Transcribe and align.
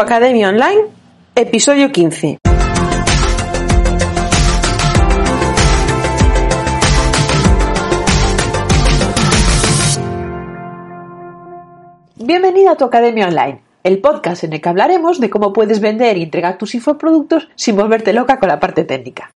Academia 0.00 0.48
Online, 0.48 0.84
episodio 1.34 1.92
15. 1.92 2.38
Bienvenida 12.16 12.70
a 12.70 12.76
Tu 12.76 12.84
Academia 12.86 13.28
Online, 13.28 13.60
el 13.84 14.00
podcast 14.00 14.44
en 14.44 14.54
el 14.54 14.62
que 14.62 14.68
hablaremos 14.70 15.20
de 15.20 15.28
cómo 15.28 15.52
puedes 15.52 15.80
vender 15.80 16.16
y 16.16 16.22
entregar 16.22 16.56
tus 16.56 16.74
infoproductos 16.74 17.50
sin 17.54 17.76
volverte 17.76 18.14
loca 18.14 18.40
con 18.40 18.48
la 18.48 18.58
parte 18.58 18.84
técnica. 18.84 19.34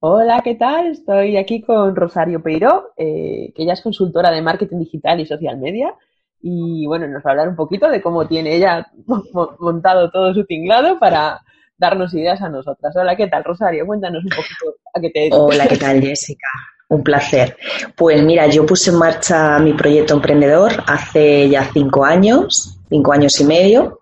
Hola, 0.00 0.40
¿qué 0.42 0.56
tal? 0.56 0.88
Estoy 0.88 1.36
aquí 1.36 1.60
con 1.62 1.94
Rosario 1.94 2.42
Peiró, 2.42 2.94
eh, 2.96 3.52
que 3.54 3.62
ella 3.62 3.74
es 3.74 3.82
consultora 3.82 4.32
de 4.32 4.42
marketing 4.42 4.78
digital 4.78 5.20
y 5.20 5.26
social 5.26 5.58
media. 5.58 5.94
Y 6.42 6.86
bueno, 6.86 7.06
nos 7.06 7.22
va 7.24 7.30
a 7.30 7.32
hablar 7.32 7.48
un 7.48 7.56
poquito 7.56 7.88
de 7.88 8.00
cómo 8.00 8.26
tiene 8.26 8.56
ella 8.56 8.86
montado 9.58 10.10
todo 10.10 10.32
su 10.34 10.44
tinglado 10.44 10.98
para 10.98 11.40
darnos 11.76 12.12
ideas 12.14 12.40
a 12.40 12.48
nosotras. 12.48 12.94
Hola, 12.96 13.16
¿qué 13.16 13.26
tal, 13.26 13.44
Rosario? 13.44 13.86
Cuéntanos 13.86 14.22
un 14.24 14.30
poquito 14.30 14.76
a 14.94 15.00
qué 15.00 15.10
te 15.10 15.20
dedicas. 15.20 15.40
Hola, 15.40 15.66
¿qué 15.66 15.76
tal, 15.76 16.00
Jessica? 16.00 16.48
Un 16.88 17.02
placer. 17.02 17.56
Pues 17.96 18.22
mira, 18.22 18.46
yo 18.48 18.66
puse 18.66 18.90
en 18.90 18.96
marcha 18.96 19.58
mi 19.58 19.74
proyecto 19.74 20.14
emprendedor 20.14 20.72
hace 20.86 21.48
ya 21.48 21.70
cinco 21.72 22.04
años, 22.04 22.78
cinco 22.88 23.12
años 23.12 23.38
y 23.40 23.44
medio. 23.44 24.00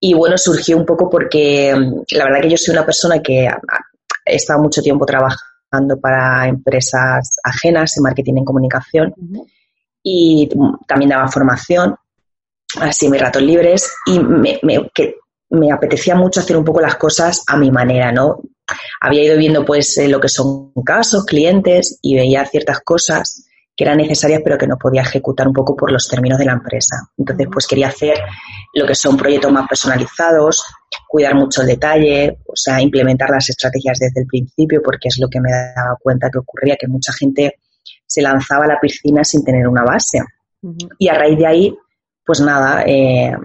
Y 0.00 0.14
bueno, 0.14 0.38
surgió 0.38 0.76
un 0.76 0.86
poco 0.86 1.08
porque 1.10 1.74
la 2.10 2.24
verdad 2.24 2.40
que 2.40 2.50
yo 2.50 2.56
soy 2.56 2.72
una 2.74 2.84
persona 2.84 3.20
que 3.20 3.46
he 4.26 4.34
estado 4.34 4.62
mucho 4.62 4.82
tiempo 4.82 5.04
trabajando 5.06 5.98
para 6.00 6.46
empresas 6.48 7.38
ajenas 7.44 7.96
en 7.96 8.02
marketing 8.02 8.34
y 8.38 8.44
comunicación 8.44 9.14
y 10.04 10.48
también 10.86 11.08
daba 11.08 11.26
formación, 11.28 11.96
así 12.80 13.08
mis 13.08 13.20
ratos 13.20 13.42
libres 13.42 13.90
y 14.06 14.20
me, 14.20 14.60
que 14.94 15.16
me 15.50 15.72
apetecía 15.72 16.14
mucho 16.14 16.40
hacer 16.40 16.56
un 16.56 16.64
poco 16.64 16.80
las 16.80 16.96
cosas 16.96 17.42
a 17.46 17.56
mi 17.56 17.70
manera, 17.70 18.12
¿no? 18.12 18.40
Había 19.00 19.24
ido 19.24 19.38
viendo 19.38 19.64
pues 19.64 19.96
eh, 19.98 20.08
lo 20.08 20.20
que 20.20 20.28
son 20.28 20.72
casos, 20.84 21.24
clientes 21.24 21.98
y 22.02 22.14
veía 22.14 22.44
ciertas 22.46 22.80
cosas 22.80 23.46
que 23.76 23.84
eran 23.84 23.98
necesarias 23.98 24.40
pero 24.44 24.56
que 24.56 24.66
no 24.66 24.76
podía 24.76 25.02
ejecutar 25.02 25.48
un 25.48 25.52
poco 25.52 25.74
por 25.74 25.90
los 25.90 26.06
términos 26.08 26.38
de 26.38 26.44
la 26.44 26.52
empresa. 26.52 27.08
Entonces 27.16 27.48
pues 27.50 27.66
quería 27.66 27.88
hacer 27.88 28.18
lo 28.74 28.86
que 28.86 28.94
son 28.94 29.16
proyectos 29.16 29.52
más 29.52 29.66
personalizados, 29.68 30.62
cuidar 31.08 31.34
mucho 31.34 31.62
el 31.62 31.68
detalle, 31.68 32.38
o 32.46 32.56
sea, 32.56 32.80
implementar 32.80 33.30
las 33.30 33.48
estrategias 33.48 33.98
desde 33.98 34.20
el 34.20 34.26
principio, 34.26 34.80
porque 34.82 35.08
es 35.08 35.18
lo 35.18 35.28
que 35.28 35.40
me 35.40 35.50
daba 35.50 35.96
cuenta 36.00 36.30
que 36.30 36.38
ocurría, 36.38 36.76
que 36.76 36.88
mucha 36.88 37.12
gente 37.12 37.60
se 38.14 38.22
lanzaba 38.22 38.64
a 38.64 38.68
la 38.68 38.80
piscina 38.80 39.24
sin 39.24 39.44
tener 39.44 39.66
una 39.66 39.82
base. 39.82 40.20
Y 40.98 41.08
a 41.08 41.14
raíz 41.14 41.38
de 41.38 41.46
ahí, 41.46 41.78
pues 42.24 42.40
nada, 42.40 42.84
eh, 42.86 43.36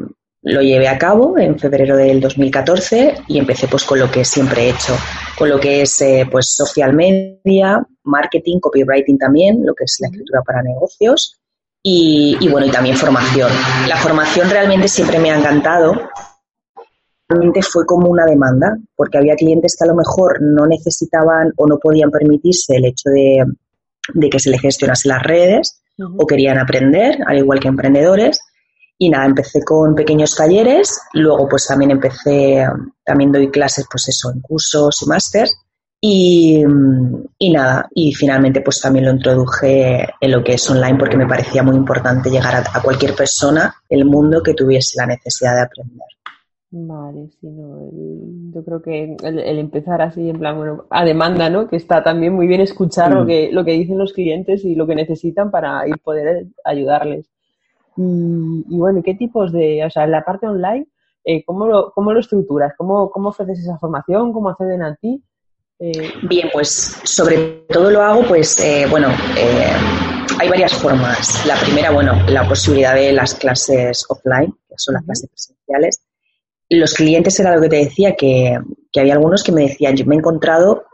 lo 0.44 0.61
llevé 0.61 0.88
a 0.88 0.98
cabo 0.98 1.38
en 1.38 1.59
febrero 1.59 1.98
del 1.98 2.22
2014 2.22 3.16
y 3.28 3.39
empecé 3.39 3.67
pues 3.67 3.84
con 3.84 4.00
lo 4.00 4.09
que 4.09 4.23
siempre 4.23 4.64
he 4.64 4.70
hecho, 4.70 4.95
con 5.38 5.50
lo 5.50 5.59
que 5.59 5.81
es 5.81 6.02
eh, 6.02 6.28
pues 6.31 6.53
social 6.56 6.94
media, 6.94 7.86
marketing, 8.03 8.59
copywriting 8.59 9.17
también, 9.17 9.66
lo 9.66 9.73
que 9.73 9.84
es 9.84 9.98
la 10.00 10.08
escritura 10.08 10.42
para 10.45 10.61
negocios 10.61 11.42
y, 11.83 12.38
y 12.39 12.48
bueno, 12.48 12.67
y 12.67 12.72
también 12.72 12.95
formación. 12.95 13.52
La 13.88 13.98
formación 13.98 14.50
realmente 14.50 14.88
siempre 14.88 15.20
me 15.20 15.31
ha 15.31 15.38
encantado 15.38 15.94
realmente 17.30 17.61
fue 17.61 17.86
como 17.86 18.09
una 18.09 18.26
demanda, 18.26 18.76
porque 18.95 19.20
había 19.20 19.36
clientes 19.36 19.76
que 19.78 19.86
a 19.86 19.88
lo 19.88 19.95
mejor 19.95 20.42
no 20.42 20.66
necesitaban 20.66 21.54
o 21.58 21.67
no 21.67 21.78
podían 21.78 22.09
permitirse 22.09 22.76
el 22.76 22.86
hecho 22.86 23.09
de, 23.11 23.45
que 24.30 24.40
se 24.40 24.50
les 24.50 24.62
gestionase 24.62 25.08
las 25.08 25.24
redes 25.24 25.82
o 25.98 26.26
querían 26.26 26.58
aprender, 26.58 27.20
al 27.28 27.38
igual 27.38 27.60
que 27.60 27.68
emprendedores. 27.68 28.40
Y 28.98 29.10
nada, 29.10 29.26
empecé 29.26 29.64
con 29.64 29.96
pequeños 29.96 30.36
talleres, 30.36 31.00
luego 31.14 31.48
pues 31.48 31.68
también 31.68 31.92
empecé, 31.92 32.66
también 33.06 33.32
doy 33.32 33.50
clases 33.50 33.86
pues 33.90 34.10
eso, 34.10 34.32
en 34.34 34.42
cursos 34.42 35.02
y 35.02 35.06
másters. 35.08 35.56
Y, 36.02 36.64
nada, 37.52 37.90
y 37.94 38.14
finalmente 38.14 38.62
pues 38.62 38.80
también 38.80 39.06
lo 39.06 39.12
introduje 39.12 40.08
en 40.20 40.32
lo 40.32 40.44
que 40.44 40.54
es 40.54 40.70
online 40.70 40.98
porque 40.98 41.17
me 41.17 41.28
parecía 41.28 41.62
muy 41.62 41.76
importante 41.76 42.30
llegar 42.30 42.56
a, 42.56 42.78
a 42.78 42.82
cualquier 42.82 43.16
persona, 43.16 43.76
el 43.89 44.06
mundo 44.06 44.42
que 44.42 44.54
tuviese 44.54 44.98
la 44.98 45.08
necesidad 45.08 45.56
de 45.56 45.64
aprender. 45.64 46.08
Vale, 46.72 47.30
sí, 47.42 47.48
no, 47.48 47.90
yo 48.54 48.64
creo 48.64 48.80
que 48.84 49.18
el, 49.24 49.58
empezar 49.58 50.04
así 50.04 50.30
en 50.30 50.38
plan, 50.38 50.56
bueno, 50.56 50.86
a 50.92 51.04
demanda, 51.04 51.50
¿no? 51.50 51.68
Que 51.68 51.76
está 51.76 52.04
también 52.04 52.34
muy 52.34 52.46
bien 52.46 52.62
escuchar 52.62 53.12
lo, 53.12 53.24
mm. 53.24 53.28
que, 53.28 53.50
lo 53.52 53.66
que 53.66 53.72
dicen 53.72 53.98
los 53.98 54.14
clientes 54.14 54.64
y 54.64 54.76
lo 54.76 54.86
que 54.86 54.94
necesitan 54.94 55.50
para 55.50 55.88
ir 55.88 55.98
poder 56.04 56.46
ayudarles. 56.64 57.26
Y, 57.98 58.66
y 58.70 58.78
bueno, 58.78 59.02
¿qué 59.04 59.16
tipos 59.16 59.52
de, 59.52 59.84
o 59.84 59.90
sea, 59.90 60.04
en 60.04 60.12
la 60.12 60.24
parte 60.24 60.46
online, 60.46 60.86
eh, 61.26 61.44
¿cómo, 61.44 61.66
lo, 61.66 61.92
¿cómo 61.92 62.14
lo 62.14 62.20
estructuras? 62.20 62.74
¿Cómo, 62.78 63.10
¿Cómo 63.10 63.30
ofreces 63.30 63.60
esa 63.62 63.80
formación? 63.80 64.32
¿Cómo 64.32 64.50
acceden 64.50 64.84
a 64.84 64.96
ti? 64.96 65.24
Eh, 65.80 66.12
bien, 66.30 66.50
pues 66.54 67.00
sobre 67.04 67.66
todo 67.68 67.90
lo 67.90 68.04
hago, 68.04 68.28
pues, 68.28 68.60
eh, 68.60 68.86
bueno, 68.92 69.10
eh, 69.36 69.74
hay 70.40 70.50
varias 70.50 70.74
formas. 70.76 71.44
La 71.48 71.56
primera, 71.56 71.90
bueno, 71.90 72.14
la 72.28 72.48
posibilidad 72.48 72.94
de 72.94 73.12
las 73.12 73.34
clases 73.34 74.06
offline, 74.08 74.54
que 74.70 74.76
son 74.78 74.94
las 74.94 75.04
clases 75.04 75.30
presenciales 75.30 76.08
los 76.70 76.94
clientes 76.94 77.40
era 77.40 77.56
lo 77.56 77.62
que 77.62 77.70
te 77.70 77.78
decía, 77.78 78.16
que, 78.16 78.58
había 78.96 79.14
algunos 79.14 79.44
que 79.44 79.52
me 79.52 79.64
decían, 79.64 79.96
yo 79.96 80.06
me 80.06 80.16
he 80.16 80.18
encontrado 80.20 80.86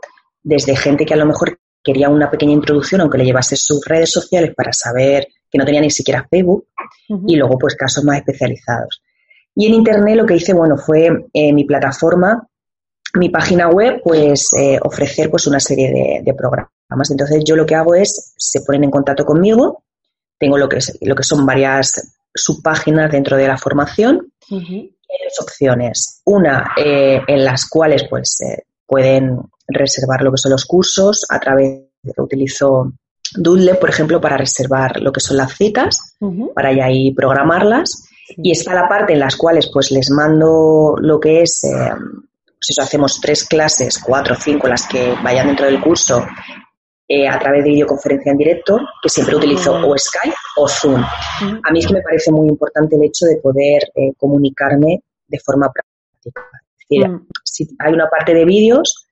desde 0.42 0.76
gente 0.76 1.04
que 1.04 1.14
a 1.14 1.18
lo 1.18 1.26
mejor 1.26 1.58
quería 1.82 2.08
una 2.08 2.30
pequeña 2.30 2.52
introducción, 2.52 3.00
aunque 3.00 3.18
le 3.18 3.24
llevase 3.24 3.56
sus 3.56 3.84
redes 3.84 4.10
sociales 4.10 4.52
para 4.56 4.72
saber 4.72 5.28
que 5.50 5.58
no 5.58 5.64
tenía 5.64 5.80
ni 5.80 5.90
siquiera 5.90 6.26
Facebook, 6.28 6.66
y 7.08 7.36
luego 7.36 7.58
pues 7.58 7.76
casos 7.76 8.04
más 8.04 8.18
especializados. 8.18 9.02
Y 9.54 9.66
en 9.66 9.74
Internet 9.74 10.16
lo 10.16 10.26
que 10.26 10.36
hice, 10.36 10.52
bueno, 10.52 10.76
fue 10.76 11.08
eh, 11.32 11.52
mi 11.52 11.64
plataforma, 11.64 12.46
mi 13.14 13.30
página 13.30 13.68
web, 13.68 14.00
pues 14.02 14.52
eh, 14.58 14.78
ofrecer 14.82 15.30
pues 15.30 15.46
una 15.46 15.60
serie 15.60 15.90
de, 15.90 16.22
de, 16.22 16.34
programas. 16.34 17.10
Entonces 17.10 17.42
yo 17.44 17.56
lo 17.56 17.64
que 17.64 17.74
hago 17.74 17.94
es, 17.94 18.34
se 18.36 18.60
ponen 18.60 18.84
en 18.84 18.90
contacto 18.90 19.24
conmigo, 19.24 19.84
tengo 20.38 20.58
lo 20.58 20.68
que, 20.68 20.78
es, 20.78 20.98
lo 21.00 21.14
que 21.14 21.22
son 21.22 21.46
varias 21.46 22.18
subpáginas 22.34 23.10
dentro 23.10 23.36
de 23.36 23.48
la 23.48 23.56
formación, 23.56 24.32
dos 25.08 25.40
opciones. 25.40 26.20
Una 26.24 26.72
eh, 26.76 27.20
en 27.26 27.44
las 27.44 27.68
cuales 27.68 28.04
pues 28.08 28.40
eh, 28.40 28.64
pueden 28.86 29.40
reservar 29.68 30.22
lo 30.22 30.30
que 30.30 30.38
son 30.38 30.52
los 30.52 30.64
cursos 30.64 31.26
a 31.28 31.38
través 31.40 31.82
de 32.02 32.12
que 32.12 32.22
utilizo 32.22 32.92
Doodle, 33.34 33.74
por 33.74 33.90
ejemplo, 33.90 34.20
para 34.20 34.36
reservar 34.36 35.00
lo 35.00 35.12
que 35.12 35.20
son 35.20 35.36
las 35.36 35.52
citas, 35.54 36.16
para 36.54 36.72
ya 36.72 36.86
ahí 36.86 37.12
programarlas. 37.12 38.04
Y 38.36 38.50
está 38.52 38.74
la 38.74 38.88
parte 38.88 39.12
en 39.12 39.20
las 39.20 39.36
cuales 39.36 39.70
pues 39.72 39.90
les 39.90 40.10
mando 40.10 40.96
lo 40.98 41.20
que 41.20 41.42
es, 41.42 41.64
eh, 41.64 41.90
pues 42.44 42.70
eso, 42.70 42.82
hacemos 42.82 43.20
tres 43.20 43.44
clases, 43.44 43.98
cuatro 43.98 44.34
o 44.34 44.40
cinco, 44.40 44.68
las 44.68 44.86
que 44.86 45.14
vayan 45.22 45.48
dentro 45.48 45.66
del 45.66 45.80
curso, 45.80 46.24
eh, 47.08 47.28
a 47.28 47.38
través 47.38 47.62
de 47.62 47.70
videoconferencia 47.70 48.32
en 48.32 48.38
directo, 48.38 48.80
que 49.00 49.08
siempre 49.08 49.36
utilizo 49.36 49.74
o 49.74 49.96
Skype 49.96 50.36
o 50.56 50.68
Zoom. 50.68 51.00
A 51.00 51.70
mí 51.70 51.78
es 51.78 51.86
que 51.86 51.94
me 51.94 52.02
parece 52.02 52.32
muy 52.32 52.48
importante 52.48 52.96
el 52.96 53.04
hecho 53.04 53.26
de 53.26 53.36
poder 53.36 53.82
eh, 53.94 54.12
comunicarme 54.16 55.02
de 55.28 55.38
forma 55.38 55.70
práctica. 55.72 56.42
Es 56.78 56.88
decir, 56.88 57.20
si 57.44 57.68
hay 57.78 57.92
una 57.92 58.08
parte 58.08 58.34
de 58.34 58.44
vídeos, 58.44 59.06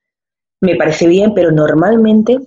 me 0.61 0.75
parece 0.75 1.07
bien, 1.07 1.33
pero 1.33 1.51
normalmente 1.51 2.37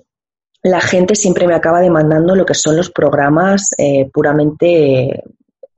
la 0.63 0.81
gente 0.81 1.15
siempre 1.15 1.47
me 1.47 1.55
acaba 1.55 1.81
demandando 1.81 2.35
lo 2.35 2.45
que 2.45 2.55
son 2.55 2.77
los 2.77 2.91
programas 2.91 3.71
eh, 3.79 4.11
puramente 4.13 5.23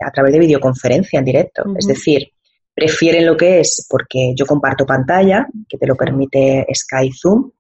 a 0.01 0.11
través 0.11 0.33
de 0.33 0.41
videoconferencia 0.41 1.19
en 1.19 1.25
directo. 1.25 1.63
Es 1.79 1.87
decir, 1.87 2.33
prefieren 2.75 3.27
lo 3.27 3.37
que 3.37 3.61
es 3.61 3.87
porque 3.89 4.33
yo 4.35 4.47
comparto 4.47 4.87
pantalla, 4.87 5.47
que 5.69 5.79
te 5.79 5.87
lo 5.87 5.95
permite 5.95 6.67
Skype 6.75 7.15
Zoom, 7.15 7.51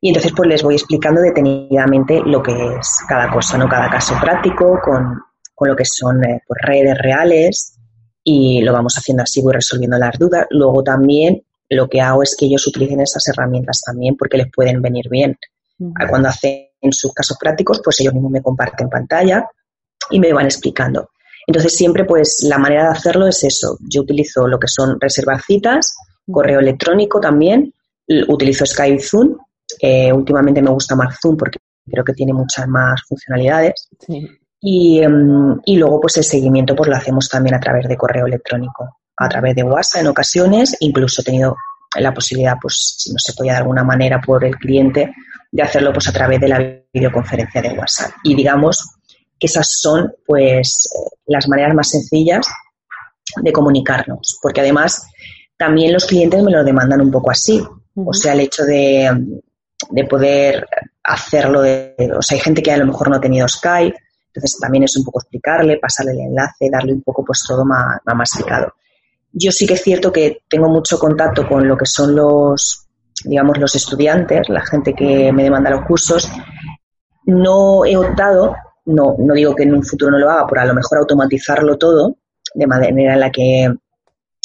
y 0.00 0.08
entonces 0.08 0.32
pues 0.36 0.48
les 0.48 0.62
voy 0.62 0.74
explicando 0.74 1.20
detenidamente 1.20 2.20
lo 2.24 2.42
que 2.42 2.52
es 2.52 2.98
cada 3.08 3.30
cosa, 3.30 3.58
¿no? 3.58 3.68
Cada 3.68 3.90
caso 3.90 4.14
práctico 4.20 4.78
con, 4.82 5.20
lo 5.60 5.74
que 5.74 5.84
son 5.84 6.22
eh, 6.24 6.40
pues, 6.46 6.60
redes 6.62 6.96
reales 6.98 7.76
y 8.22 8.60
lo 8.62 8.72
vamos 8.72 8.94
haciendo 8.96 9.24
así, 9.24 9.42
voy 9.42 9.54
resolviendo 9.54 9.98
las 9.98 10.16
dudas. 10.18 10.46
Luego 10.50 10.84
también 10.84 11.42
lo 11.68 11.88
que 11.88 12.00
hago 12.00 12.22
es 12.22 12.36
que 12.36 12.46
ellos 12.46 12.66
utilicen 12.66 13.00
esas 13.00 13.26
herramientas 13.26 13.82
también 13.84 14.16
porque 14.16 14.36
les 14.36 14.46
pueden 14.52 14.80
venir 14.80 15.08
bien. 15.10 15.36
Cuando 16.08 16.28
hacen 16.28 16.68
sus 16.90 17.12
casos 17.12 17.36
prácticos, 17.38 17.80
pues 17.84 18.00
ellos 18.00 18.12
mismos 18.12 18.32
me 18.32 18.42
comparten 18.42 18.88
pantalla 18.88 19.48
y 20.10 20.18
me 20.18 20.32
van 20.32 20.46
explicando. 20.46 21.10
Entonces 21.46 21.76
siempre 21.76 22.04
pues 22.04 22.44
la 22.48 22.58
manera 22.58 22.84
de 22.84 22.90
hacerlo 22.90 23.26
es 23.26 23.42
eso. 23.44 23.78
Yo 23.88 24.02
utilizo 24.02 24.46
lo 24.46 24.58
que 24.58 24.68
son 24.68 25.00
reservar 25.00 25.40
citas, 25.40 25.96
correo 26.30 26.60
electrónico 26.60 27.20
también, 27.20 27.72
utilizo 28.28 28.66
Skype 28.66 29.02
Zoom 29.02 29.36
últimamente 30.12 30.62
me 30.62 30.70
gusta 30.70 30.94
más 30.96 31.18
Zoom 31.20 31.36
porque 31.36 31.58
creo 31.90 32.04
que 32.04 32.12
tiene 32.12 32.32
muchas 32.32 32.68
más 32.68 33.02
funcionalidades. 33.08 33.88
Y, 34.60 35.00
em, 35.00 35.58
y, 35.64 35.76
luego, 35.76 36.00
pues 36.00 36.16
el 36.16 36.24
seguimiento 36.24 36.74
pues 36.74 36.88
lo 36.88 36.96
hacemos 36.96 37.28
también 37.28 37.54
a 37.54 37.60
través 37.60 37.88
de 37.88 37.96
correo 37.96 38.26
electrónico, 38.26 38.98
a 39.16 39.28
través 39.28 39.54
de 39.54 39.62
WhatsApp 39.62 40.02
en 40.02 40.08
ocasiones, 40.08 40.76
incluso 40.80 41.22
he 41.22 41.24
tenido 41.24 41.56
la 41.96 42.12
posibilidad, 42.12 42.56
pues 42.60 42.96
si 42.98 43.12
no 43.12 43.18
se 43.18 43.32
podía 43.32 43.52
de 43.52 43.58
alguna 43.58 43.84
manera 43.84 44.20
por 44.20 44.44
el 44.44 44.56
cliente, 44.56 45.14
de 45.50 45.62
hacerlo 45.62 45.92
pues 45.92 46.08
a 46.08 46.12
través 46.12 46.40
de 46.40 46.48
la 46.48 46.58
videoconferencia 46.92 47.62
de 47.62 47.70
WhatsApp. 47.70 48.10
Y 48.24 48.34
digamos 48.34 48.96
que 49.38 49.46
esas 49.46 49.68
son 49.80 50.12
pues 50.26 50.88
las 51.26 51.48
maneras 51.48 51.74
más 51.74 51.90
sencillas 51.90 52.46
de 53.42 53.52
comunicarnos, 53.52 54.38
porque 54.42 54.60
además 54.60 55.06
también 55.56 55.92
los 55.92 56.06
clientes 56.06 56.42
me 56.42 56.52
lo 56.52 56.64
demandan 56.64 57.00
un 57.00 57.10
poco 57.10 57.30
así. 57.30 57.62
O 57.94 58.12
sea, 58.12 58.32
el 58.32 58.40
hecho 58.40 58.64
de, 58.64 59.10
de 59.90 60.04
poder 60.04 60.66
hacerlo, 61.02 61.62
de, 61.62 61.94
o 62.16 62.22
sea, 62.22 62.36
hay 62.36 62.40
gente 62.40 62.62
que 62.62 62.72
a 62.72 62.76
lo 62.76 62.86
mejor 62.86 63.08
no 63.08 63.16
ha 63.16 63.20
tenido 63.20 63.48
Skype, 63.48 63.96
entonces 64.28 64.58
también 64.60 64.84
es 64.84 64.96
un 64.96 65.04
poco 65.04 65.20
explicarle, 65.20 65.78
pasarle 65.78 66.12
el 66.12 66.20
enlace, 66.20 66.68
darle 66.70 66.92
un 66.92 67.02
poco 67.02 67.24
pues 67.24 67.42
todo 67.46 67.64
más, 67.64 67.98
más 68.04 68.16
masticado. 68.16 68.74
Yo 69.32 69.50
sí 69.50 69.66
que 69.66 69.74
es 69.74 69.82
cierto 69.82 70.12
que 70.12 70.42
tengo 70.48 70.68
mucho 70.68 70.98
contacto 70.98 71.46
con 71.48 71.66
lo 71.66 71.76
que 71.76 71.86
son 71.86 72.14
los, 72.14 72.86
digamos, 73.24 73.58
los 73.58 73.74
estudiantes, 73.74 74.48
la 74.48 74.64
gente 74.64 74.94
que 74.94 75.32
me 75.32 75.44
demanda 75.44 75.70
los 75.70 75.84
cursos. 75.86 76.30
No 77.24 77.84
he 77.84 77.96
optado, 77.96 78.54
no, 78.86 79.16
no 79.18 79.34
digo 79.34 79.54
que 79.54 79.64
en 79.64 79.74
un 79.74 79.84
futuro 79.84 80.10
no 80.12 80.18
lo 80.18 80.30
haga, 80.30 80.46
por 80.46 80.58
a 80.58 80.64
lo 80.64 80.74
mejor 80.74 80.98
automatizarlo 80.98 81.76
todo, 81.76 82.16
de 82.54 82.66
manera 82.66 83.14
en 83.14 83.20
la 83.20 83.30
que 83.30 83.72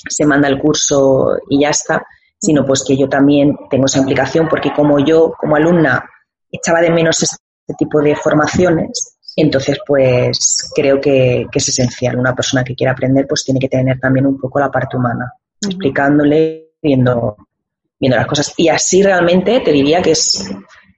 se 0.09 0.25
manda 0.25 0.47
el 0.47 0.59
curso 0.59 1.37
y 1.49 1.61
ya 1.61 1.69
está, 1.69 2.05
sino 2.43 2.65
pues 2.65 2.83
que 2.85 2.97
yo 2.97 3.07
también 3.07 3.57
tengo 3.69 3.85
esa 3.85 3.99
implicación, 3.99 4.49
porque 4.49 4.73
como 4.73 4.99
yo, 4.99 5.31
como 5.39 5.55
alumna, 5.55 6.03
echaba 6.51 6.81
de 6.81 6.91
menos 6.91 7.23
este 7.23 7.37
tipo 7.77 8.01
de 8.01 8.17
formaciones, 8.17 9.17
entonces 9.37 9.79
pues 9.87 10.69
creo 10.75 10.99
que, 10.99 11.47
es 11.51 11.69
esencial. 11.69 12.19
Una 12.19 12.35
persona 12.35 12.65
que 12.65 12.75
quiera 12.75 12.91
aprender 12.91 13.25
pues 13.27 13.45
tiene 13.45 13.61
que 13.61 13.69
tener 13.69 13.97
también 13.97 14.25
un 14.25 14.37
poco 14.37 14.59
la 14.59 14.69
parte 14.69 14.97
humana, 14.97 15.33
explicándole, 15.61 16.73
viendo, 16.81 17.37
viendo 17.97 18.17
las 18.17 18.27
cosas. 18.27 18.53
Y 18.57 18.67
así 18.67 19.01
realmente 19.01 19.61
te 19.61 19.71
diría 19.71 20.01
que 20.01 20.11
es 20.11 20.45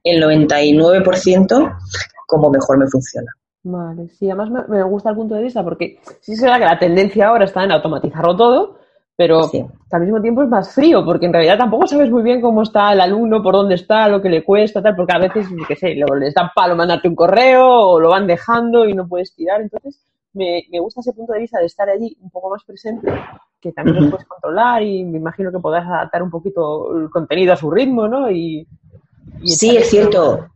el 0.03 0.24
99% 0.24 1.77
como 2.25 2.50
mejor 2.50 2.80
me 2.80 2.88
funciona. 2.88 3.31
Vale, 3.62 4.09
sí, 4.09 4.30
además 4.31 4.68
me, 4.68 4.81
gusta 4.81 5.12
el 5.12 5.15
punto 5.15 5.36
de 5.36 5.44
vista 5.44 5.63
porque 5.63 6.00
sí 6.21 6.36
será 6.36 6.57
que 6.57 6.65
la 6.65 6.80
tendencia 6.80 7.27
ahora 7.27 7.45
está 7.45 7.63
en 7.63 7.71
automatizarlo 7.71 8.36
todo, 8.36 8.80
pero 9.18 9.50
al 9.92 10.02
mismo 10.02 10.22
tiempo 10.22 10.44
es 10.44 10.50
más 10.50 10.74
frío, 10.74 11.06
porque 11.06 11.26
en 11.26 11.34
realidad 11.34 11.58
tampoco 11.58 11.88
sabes 11.88 12.12
muy 12.12 12.22
bien 12.22 12.42
cómo 12.42 12.64
está 12.64 12.92
el 12.92 13.00
alumno, 13.00 13.42
por 13.42 13.54
dónde 13.54 13.76
está, 13.76 14.10
lo 14.10 14.22
que 14.22 14.30
le 14.30 14.44
cuesta, 14.44 14.82
tal, 14.82 14.96
porque 14.96 15.14
a 15.14 15.20
veces, 15.20 15.48
qué 15.68 15.76
sé, 15.76 15.96
les 16.20 16.34
da 16.34 16.52
palo 16.54 16.76
mandarte 16.76 17.08
un 17.08 17.16
correo 17.16 17.66
o 17.66 18.00
lo 18.00 18.10
van 18.10 18.28
dejando 18.28 18.86
y 18.86 18.94
no 18.94 19.08
puedes 19.08 19.34
tirar. 19.34 19.62
Entonces, 19.62 20.02
me, 20.34 20.66
gusta 20.82 21.00
ese 21.00 21.14
punto 21.14 21.32
de 21.32 21.40
vista 21.40 21.60
de 21.60 21.66
estar 21.66 21.90
allí 21.90 22.18
un 22.20 22.30
poco 22.30 22.50
más 22.50 22.64
presente, 22.66 23.08
que 23.62 23.72
también 23.72 24.04
lo 24.04 24.12
puedes 24.12 24.28
controlar 24.28 24.84
y 24.84 25.06
me 25.06 25.18
imagino 25.18 25.50
que 25.50 25.60
podrás 25.60 25.88
adaptar 25.88 26.22
un 26.22 26.30
poquito 26.30 26.98
el 26.98 27.10
contenido 27.10 27.54
a 27.54 27.58
su 27.58 27.72
ritmo, 27.72 28.10
¿no? 28.10 28.30
Y, 28.30 28.68
sí, 29.46 29.78
es 29.78 29.90
cierto. 29.90 30.50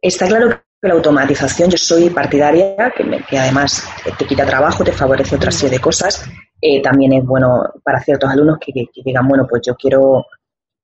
Está 0.00 0.28
claro 0.28 0.48
que 0.48 0.88
la 0.88 0.94
automatización, 0.94 1.68
yo 1.68 1.76
soy 1.76 2.08
partidaria, 2.08 2.90
que, 2.96 3.04
que 3.28 3.38
además 3.38 3.86
te 4.16 4.24
quita 4.24 4.46
trabajo, 4.46 4.82
te 4.82 4.92
favorece 4.92 5.36
otra 5.36 5.50
serie 5.50 5.76
de 5.76 5.82
cosas, 5.82 6.24
eh, 6.60 6.82
también 6.82 7.12
es 7.12 7.24
bueno 7.24 7.62
para 7.84 8.00
ciertos 8.00 8.30
alumnos 8.30 8.58
que, 8.58 8.72
digan, 9.04 9.28
bueno, 9.28 9.46
pues 9.48 9.62
yo 9.66 9.74
quiero 9.76 10.26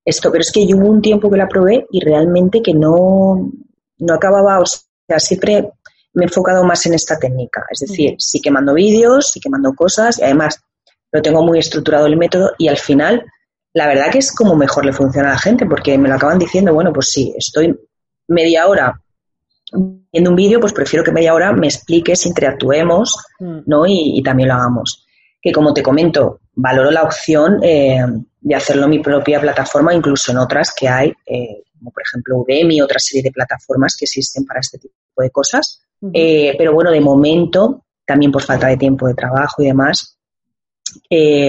esto, 0.03 0.31
pero 0.31 0.41
es 0.41 0.51
que 0.51 0.65
yo 0.65 0.77
hubo 0.77 0.87
un 0.87 1.01
tiempo 1.01 1.29
que 1.29 1.37
la 1.37 1.47
probé 1.47 1.87
y 1.91 1.99
realmente 1.99 2.61
que 2.61 2.73
no, 2.73 3.51
no 3.97 4.13
acababa, 4.13 4.59
o 4.59 4.65
sea, 4.65 5.19
siempre 5.19 5.71
me 6.13 6.23
he 6.23 6.27
enfocado 6.27 6.63
más 6.63 6.85
en 6.85 6.93
esta 6.93 7.17
técnica, 7.17 7.65
es 7.69 7.79
decir, 7.79 8.15
sí 8.19 8.39
que 8.39 8.51
mando 8.51 8.73
vídeos, 8.73 9.31
sí 9.31 9.39
que 9.39 9.49
mando 9.49 9.73
cosas 9.73 10.19
y 10.19 10.23
además 10.23 10.61
lo 11.11 11.21
tengo 11.21 11.43
muy 11.43 11.59
estructurado 11.59 12.05
el 12.05 12.17
método 12.17 12.51
y 12.57 12.67
al 12.67 12.77
final 12.77 13.25
la 13.73 13.87
verdad 13.87 14.11
que 14.11 14.19
es 14.19 14.31
como 14.31 14.55
mejor 14.55 14.85
le 14.85 14.93
funciona 14.93 15.29
a 15.29 15.33
la 15.33 15.39
gente 15.39 15.65
porque 15.65 15.97
me 15.97 16.07
lo 16.07 16.15
acaban 16.15 16.39
diciendo, 16.39 16.73
bueno, 16.73 16.93
pues 16.93 17.09
sí, 17.11 17.33
estoy 17.37 17.77
media 18.27 18.67
hora 18.67 19.01
viendo 20.13 20.29
un 20.29 20.35
vídeo, 20.35 20.61
pues 20.61 20.71
prefiero 20.71 21.03
que 21.03 21.11
media 21.11 21.33
hora 21.33 21.51
me 21.51 21.67
expliques, 21.67 22.25
interactuemos, 22.25 23.17
mm. 23.39 23.59
¿no? 23.65 23.85
y, 23.85 24.21
también 24.23 24.49
lo 24.49 24.55
hagamos 24.55 25.04
que 25.45 25.51
como 25.51 25.75
te 25.75 25.83
comento, 25.83 26.39
valoro 26.55 26.89
la 26.89 27.03
opción 27.03 27.59
eh, 27.61 28.03
de 28.41 28.55
hacerlo 28.55 28.85
en 28.85 28.89
mi 28.89 28.99
propia 28.99 29.39
plataforma, 29.39 29.93
incluso 29.93 30.31
en 30.31 30.39
otras 30.39 30.73
que 30.75 30.87
hay, 30.87 31.13
eh, 31.23 31.65
como 31.77 31.91
por 31.91 32.01
ejemplo 32.01 32.37
Udemy, 32.37 32.81
otra 32.81 32.97
serie 32.97 33.21
de 33.21 33.31
plataformas 33.31 33.95
que 33.95 34.05
existen 34.05 34.43
para 34.43 34.61
este 34.61 34.79
tipo 34.79 34.95
de 35.17 35.29
cosas. 35.29 35.83
Eh, 36.11 36.55
pero 36.57 36.73
bueno, 36.73 36.89
de 36.89 36.99
momento, 36.99 37.85
también 38.07 38.31
por 38.31 38.41
falta 38.41 38.69
de 38.69 38.77
tiempo 38.77 39.07
de 39.07 39.13
trabajo 39.13 39.61
y 39.61 39.67
demás, 39.67 40.14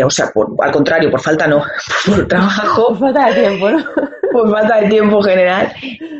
o 0.04 0.10
sea, 0.10 0.32
al 0.60 0.72
contrario, 0.72 1.10
por 1.10 1.20
falta 1.20 1.46
no, 1.46 1.62
por 2.06 2.28
trabajo. 2.28 2.88
Por 2.88 2.98
falta 2.98 3.30
de 3.30 3.40
tiempo, 3.40 3.70
¿no? 3.70 3.84
por 4.32 4.50
falta 4.50 4.80
de 4.80 4.88
tiempo 4.88 5.22
general, 5.22 5.72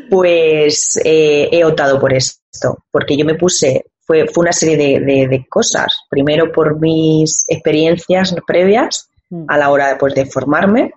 pues 0.09 0.99
he 1.03 1.63
optado 1.63 1.99
por 1.99 2.13
esto, 2.13 2.83
porque 2.91 3.17
yo 3.17 3.25
me 3.25 3.35
puse 3.35 3.85
fue, 4.07 4.25
fue 4.27 4.43
una 4.43 4.53
serie 4.53 4.77
de, 4.77 5.27
de, 5.27 5.45
cosas. 5.47 6.05
Primero 6.09 6.51
por 6.51 6.79
mis 6.79 7.45
experiencias 7.49 8.33
previas 8.47 9.09
mm. 9.29 9.45
a 9.49 9.57
la 9.57 9.69
hora 9.69 9.97
pues, 9.99 10.15
de 10.15 10.25
formarme 10.25 10.93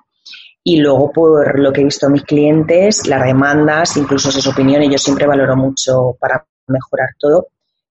y 0.63 0.77
luego 0.77 1.11
por 1.13 1.59
lo 1.59 1.73
que 1.73 1.81
he 1.81 1.85
visto 1.85 2.07
a 2.07 2.11
mis 2.11 2.23
clientes, 2.23 3.07
las 3.09 3.25
demandas, 3.25 3.97
incluso 3.97 4.31
sus 4.31 4.47
opiniones. 4.47 4.91
Yo 4.91 4.99
siempre 4.99 5.27
valoro 5.27 5.57
mucho 5.57 6.17
para 6.21 6.47
mejorar 6.69 7.09
todo 7.19 7.49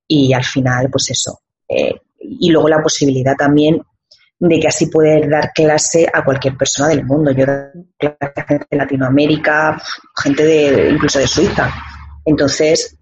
y 0.08 0.32
al 0.34 0.46
final, 0.46 0.90
pues 0.90 1.12
eso. 1.12 1.42
Eh, 1.68 2.00
y 2.18 2.50
luego 2.50 2.70
la 2.70 2.82
posibilidad 2.82 3.36
también 3.36 3.82
de 4.40 4.60
que 4.60 4.68
así 4.68 4.88
poder 4.88 5.30
dar 5.30 5.52
clase 5.54 6.08
a 6.12 6.24
cualquier 6.24 6.56
persona 6.56 6.90
del 6.90 7.06
mundo. 7.06 7.32
Yo 7.32 7.46
doy 7.46 7.86
clase 7.98 8.40
a 8.40 8.46
gente 8.46 8.68
de 8.72 8.78
Latinoamérica, 8.78 9.82
gente 10.24 10.44
de 10.44 10.90
incluso 10.92 11.20
de 11.20 11.28
Suiza. 11.28 11.70
Entonces, 12.24 12.98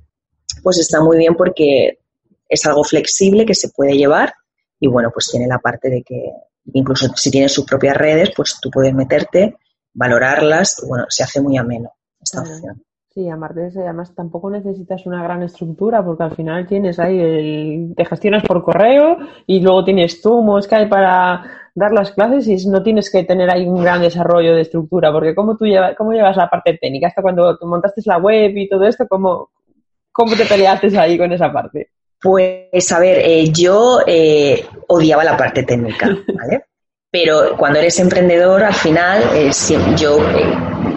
pues 0.63 0.79
está 0.79 1.01
muy 1.01 1.17
bien 1.17 1.35
porque 1.35 1.99
es 2.49 2.65
algo 2.65 2.83
flexible 2.83 3.45
que 3.45 3.53
se 3.53 3.69
puede 3.69 3.95
llevar 3.95 4.33
y 4.79 4.87
bueno, 4.87 5.11
pues 5.13 5.27
tiene 5.31 5.47
la 5.47 5.59
parte 5.59 5.89
de 5.89 6.03
que 6.03 6.31
incluso 6.73 7.07
si 7.15 7.29
tienes 7.29 7.51
sus 7.51 7.65
propias 7.65 7.95
redes, 7.95 8.31
pues 8.35 8.57
tú 8.61 8.69
puedes 8.71 8.93
meterte, 8.93 9.55
valorarlas 9.93 10.81
y 10.83 10.87
bueno, 10.87 11.05
se 11.09 11.23
hace 11.23 11.41
muy 11.41 11.57
ameno 11.57 11.91
esta 12.19 12.41
opción. 12.41 12.83
Sí, 13.17 13.27
aparte 13.31 13.71
además 13.75 14.13
tampoco 14.13 14.51
necesitas 14.51 15.07
una 15.07 15.23
gran 15.23 15.41
estructura 15.41 16.05
porque 16.05 16.21
al 16.21 16.35
final 16.35 16.67
tienes 16.67 16.99
ahí, 16.99 17.19
el, 17.19 17.93
te 17.97 18.05
gestionas 18.05 18.43
por 18.43 18.61
correo 18.63 19.17
y 19.47 19.59
luego 19.59 19.83
tienes 19.83 20.21
tú 20.21 20.45
Skype 20.61 20.87
para 20.87 21.43
dar 21.73 21.93
las 21.93 22.11
clases 22.11 22.47
y 22.47 22.69
no 22.69 22.83
tienes 22.83 23.09
que 23.09 23.23
tener 23.23 23.49
ahí 23.49 23.65
un 23.65 23.81
gran 23.81 24.01
desarrollo 24.01 24.53
de 24.53 24.61
estructura 24.61 25.11
porque 25.11 25.33
¿cómo, 25.33 25.57
tú 25.57 25.65
llevas, 25.65 25.95
cómo 25.97 26.13
llevas 26.13 26.37
la 26.37 26.47
parte 26.47 26.77
técnica? 26.79 27.07
Hasta 27.07 27.23
cuando 27.23 27.57
montaste 27.63 28.03
la 28.05 28.19
web 28.19 28.55
y 28.55 28.69
todo 28.69 28.85
esto, 28.85 29.07
¿cómo, 29.07 29.49
cómo 30.11 30.35
te 30.35 30.45
peleaste 30.45 30.95
ahí 30.99 31.17
con 31.17 31.31
esa 31.33 31.51
parte? 31.51 31.89
Pues 32.21 32.91
a 32.91 32.99
ver, 32.99 33.17
eh, 33.25 33.51
yo 33.51 33.97
eh, 34.05 34.63
odiaba 34.89 35.23
la 35.23 35.35
parte 35.35 35.63
técnica, 35.63 36.07
¿vale? 36.35 36.65
Pero 37.09 37.57
cuando 37.57 37.79
eres 37.79 37.99
emprendedor, 37.99 38.63
al 38.63 38.75
final, 38.75 39.23
eh, 39.33 39.49
yo 39.97 40.19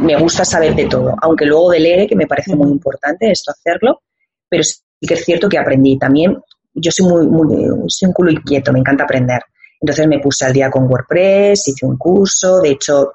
me 0.01 0.17
gusta 0.17 0.45
saber 0.45 0.75
de 0.75 0.87
todo, 0.87 1.15
aunque 1.21 1.45
luego 1.45 1.71
delegue, 1.71 2.07
que 2.07 2.17
me 2.17 2.27
parece 2.27 2.55
muy 2.57 2.71
importante 2.71 3.31
esto 3.31 3.51
hacerlo, 3.51 4.03
pero 4.49 4.63
sí 4.63 4.81
que 5.07 5.15
es 5.15 5.25
cierto 5.25 5.49
que 5.49 5.59
aprendí 5.59 5.99
también. 5.99 6.39
Yo 6.75 6.91
soy 6.91 7.07
muy, 7.07 7.27
muy 7.27 7.67
soy 7.89 8.09
un 8.09 8.13
culo 8.13 8.31
inquieto, 8.31 8.73
me 8.73 8.81
encanta 8.81 9.05
aprender. 9.05 9.43
Entonces 9.81 10.07
me 10.07 10.19
puse 10.19 10.45
al 10.45 10.53
día 10.53 10.71
con 10.71 10.85
WordPress, 10.85 11.69
hice 11.69 11.87
un 11.87 11.97
curso, 11.97 12.61
de 12.61 12.71
hecho, 12.71 13.13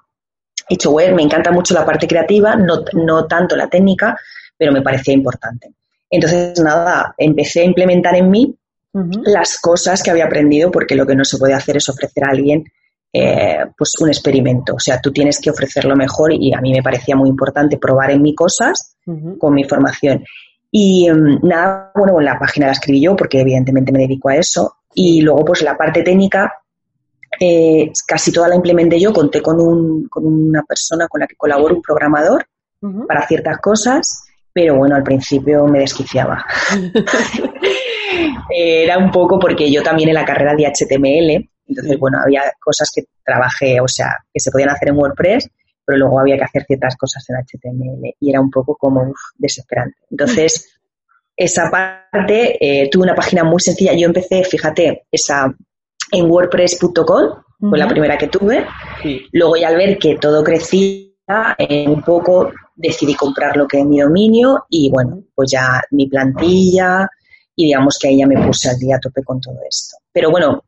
he 0.68 0.74
hecho 0.74 0.92
web, 0.92 1.14
me 1.14 1.22
encanta 1.22 1.52
mucho 1.52 1.74
la 1.74 1.86
parte 1.86 2.08
creativa, 2.08 2.56
no, 2.56 2.84
no 2.94 3.28
tanto 3.28 3.56
la 3.56 3.70
técnica, 3.70 4.18
pero 4.58 4.72
me 4.72 4.82
parecía 4.82 5.14
importante. 5.14 5.74
Entonces, 6.10 6.60
nada, 6.60 7.14
empecé 7.18 7.62
a 7.62 7.66
implementar 7.66 8.16
en 8.16 8.30
mí 8.30 8.56
las 9.26 9.60
cosas 9.60 10.02
que 10.02 10.10
había 10.10 10.26
aprendido, 10.26 10.72
porque 10.72 10.96
lo 10.96 11.06
que 11.06 11.16
no 11.16 11.26
se 11.26 11.38
puede 11.38 11.54
hacer 11.54 11.78
es 11.78 11.90
ofrecer 11.90 12.24
a 12.24 12.32
alguien 12.32 12.64
eh, 13.18 13.66
pues 13.78 13.92
un 14.02 14.10
experimento. 14.10 14.76
O 14.76 14.80
sea, 14.80 15.00
tú 15.00 15.10
tienes 15.14 15.40
que 15.40 15.50
ofrecer 15.50 15.86
lo 15.86 15.96
mejor 15.96 16.34
y 16.34 16.54
a 16.54 16.60
mí 16.60 16.74
me 16.74 16.84
parecía 16.84 17.16
muy 17.16 17.30
importante 17.30 17.78
probar 17.78 18.12
en 18.12 18.22
mí 18.22 18.36
cosas 18.36 18.98
con 19.40 19.54
mi 19.54 19.64
formación. 19.64 20.22
Y 20.70 21.08
em, 21.08 21.40
nada, 21.42 21.94
bueno, 21.96 22.20
la 22.20 22.38
página 22.38 22.66
la 22.66 22.74
escribí 22.74 23.00
yo 23.00 23.16
porque 23.16 23.40
evidentemente 23.40 23.94
me 23.94 24.00
dedico 24.00 24.28
a 24.28 24.36
eso. 24.36 24.80
Y 24.94 25.22
luego, 25.22 25.46
pues 25.46 25.62
la 25.62 25.78
parte 25.78 26.04
técnica, 26.04 26.52
eh, 27.40 27.90
casi 28.06 28.34
toda 28.34 28.50
la 28.50 28.56
implementé 28.56 29.00
yo. 29.00 29.14
Conté 29.14 29.42
con, 29.42 29.62
un, 29.62 30.10
con 30.10 30.26
una 30.26 30.64
persona 30.64 31.08
con 31.08 31.22
la 31.22 31.28
que 31.28 31.38
colaboro, 31.38 31.76
un 31.76 31.82
programador, 31.82 32.46
para 33.08 33.26
ciertas 33.26 33.58
cosas 33.60 34.26
pero 34.54 34.76
bueno, 34.76 34.96
al 34.96 35.04
principio 35.04 35.68
me 35.68 35.80
desquiciaba. 35.80 36.46
Era 38.50 38.98
un 38.98 39.12
poco 39.12 39.38
porque 39.38 39.70
yo 39.70 39.84
también 39.84 40.08
en 40.08 40.16
la 40.16 40.24
carrera 40.24 40.56
de 40.56 40.66
HTML, 40.66 41.50
entonces 41.68 41.98
bueno, 42.00 42.20
había 42.24 42.44
cosas 42.60 42.92
que 42.94 43.04
trabajé, 43.24 43.80
o 43.82 43.88
sea, 43.88 44.18
que 44.34 44.40
se 44.40 44.52
podían 44.52 44.70
hacer 44.70 44.90
en 44.90 44.98
WordPress, 44.98 45.50
pero 45.86 46.00
luego 46.00 46.20
había 46.20 46.38
que 46.38 46.44
hacer 46.44 46.64
ciertas 46.66 46.96
cosas 46.96 47.24
en 47.30 47.38
HTML 47.38 48.16
y 48.20 48.30
era 48.30 48.42
un 48.42 48.50
poco 48.50 48.76
como 48.76 49.14
desesperante. 49.38 49.98
Entonces, 50.10 50.80
esa 51.38 51.70
parte, 51.70 52.58
eh, 52.60 52.90
tuve 52.90 53.04
una 53.04 53.16
página 53.16 53.44
muy 53.44 53.60
sencilla. 53.60 53.94
Yo 53.94 54.08
empecé, 54.08 54.44
fíjate, 54.44 55.06
esa 55.12 55.54
en 56.12 56.32
wordpress.com, 56.32 57.44
fue 57.60 57.78
la 57.78 57.88
primera 57.88 58.18
que 58.18 58.28
tuve. 58.28 58.66
Luego 59.32 59.56
ya 59.58 59.70
al 59.70 59.78
ver 59.78 59.98
que 59.98 60.18
todo 60.18 60.44
crecía, 60.44 61.06
en 61.58 61.90
un 61.92 62.02
poco 62.02 62.52
decidí 62.76 63.16
comprar 63.16 63.58
lo 63.58 63.68
que 63.68 63.80
es 63.80 63.86
mi 63.86 64.00
dominio 64.00 64.66
y 64.70 64.92
bueno, 64.92 65.24
pues 65.34 65.52
ya 65.52 65.82
mi 65.92 66.08
plantilla 66.08 67.08
y 67.56 67.66
digamos 67.66 67.98
que 68.00 68.10
ahí 68.10 68.20
ya 68.20 68.28
me 68.28 68.46
puse 68.46 68.70
al 68.70 68.78
día 68.78 68.98
a 68.98 69.00
tope 69.00 69.24
con 69.24 69.40
todo 69.40 69.58
esto. 69.68 69.98
Pero 70.12 70.30
bueno, 70.30 70.64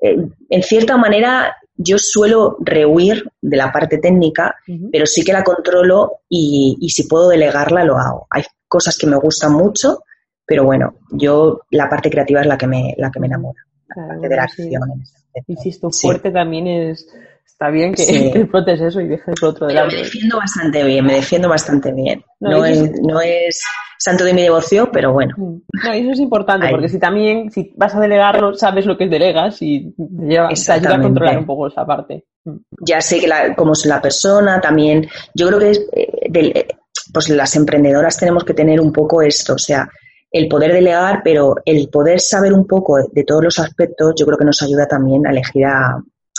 eh, 0.00 0.16
en 0.48 0.62
cierta 0.62 0.96
manera 0.96 1.56
yo 1.76 1.96
suelo 1.98 2.56
rehuir 2.60 3.24
de 3.40 3.56
la 3.56 3.72
parte 3.72 3.98
técnica, 3.98 4.56
pero 4.90 5.06
sí 5.06 5.24
que 5.24 5.32
la 5.32 5.44
controlo 5.44 6.20
y, 6.28 6.76
y, 6.80 6.90
si 6.90 7.06
puedo 7.06 7.28
delegarla 7.28 7.84
lo 7.84 7.96
hago. 7.96 8.26
Hay 8.30 8.42
cosas 8.66 8.98
que 8.98 9.06
me 9.06 9.16
gustan 9.16 9.52
mucho, 9.52 10.00
pero 10.44 10.64
bueno, 10.64 10.94
yo 11.12 11.60
la 11.70 11.88
parte 11.88 12.10
creativa 12.10 12.40
es 12.40 12.46
la 12.46 12.58
que 12.58 12.66
me, 12.66 12.94
la 12.98 13.10
que 13.10 13.20
me 13.20 13.28
enamora, 13.28 13.62
la 13.94 14.08
parte 14.08 14.28
de 14.28 14.36
la 14.36 14.42
acción. 14.42 15.04
Insisto, 15.46 15.90
fuerte 15.90 16.32
también 16.32 16.66
es, 16.66 17.06
está 17.48 17.70
bien 17.70 17.92
que, 17.92 18.02
sí. 18.02 18.30
explotes 18.34 18.80
eso 18.80 19.00
y 19.00 19.08
dejes 19.08 19.34
lo 19.42 19.48
otro 19.48 19.66
de 19.66 19.74
lado. 19.74 19.88
Me 19.88 19.96
defiendo 19.96 20.36
bastante 20.36 20.84
bien, 20.84 21.04
me 21.04 21.14
defiendo 21.14 21.48
bastante 21.48 21.92
bien. 21.92 22.22
No, 22.40 22.64
es, 22.64 22.92
no 23.02 23.20
es 23.20 23.62
santo 23.98 24.24
de 24.24 24.32
mi 24.32 24.42
devoción, 24.42 24.90
pero 24.92 25.12
bueno. 25.12 25.34
Mm. 25.36 25.60
No, 25.84 25.92
eso 25.92 26.10
es 26.12 26.20
importante, 26.20 26.68
porque 26.70 26.88
si 26.88 27.00
también, 27.00 27.50
si 27.50 27.72
vas 27.76 27.94
a 27.94 28.00
delegarlo, 28.00 28.54
sabes 28.54 28.86
lo 28.86 28.96
que 28.96 29.08
delegas 29.08 29.60
y 29.60 29.92
te, 29.92 30.26
lleva, 30.26 30.48
te 30.48 30.72
ayuda 30.72 30.94
a 30.94 31.02
controlar 31.02 31.38
un 31.38 31.46
poco 31.46 31.66
esa 31.66 31.84
parte. 31.84 32.26
Mm. 32.44 32.56
Ya 32.86 33.00
sé 33.00 33.18
que 33.18 33.26
la, 33.26 33.54
cómo 33.56 33.72
es 33.72 33.84
la 33.86 34.00
persona, 34.00 34.60
también, 34.60 35.08
yo 35.34 35.48
creo 35.48 35.58
que 35.58 35.70
es, 35.70 35.88
eh, 35.92 36.30
del, 36.30 36.52
eh, 36.54 36.68
pues 37.12 37.28
las 37.30 37.56
emprendedoras 37.56 38.16
tenemos 38.18 38.44
que 38.44 38.54
tener 38.54 38.80
un 38.80 38.92
poco 38.92 39.20
esto, 39.22 39.54
o 39.54 39.58
sea, 39.58 39.88
el 40.30 40.46
poder 40.46 40.72
delegar, 40.72 41.22
pero 41.24 41.56
el 41.64 41.88
poder 41.88 42.20
saber 42.20 42.52
un 42.52 42.66
poco 42.66 42.98
de 43.10 43.24
todos 43.24 43.42
los 43.42 43.58
aspectos, 43.58 44.14
yo 44.16 44.26
creo 44.26 44.38
que 44.38 44.44
nos 44.44 44.62
ayuda 44.62 44.86
también 44.86 45.26
a 45.26 45.30
elegir 45.30 45.64
a, 45.64 45.98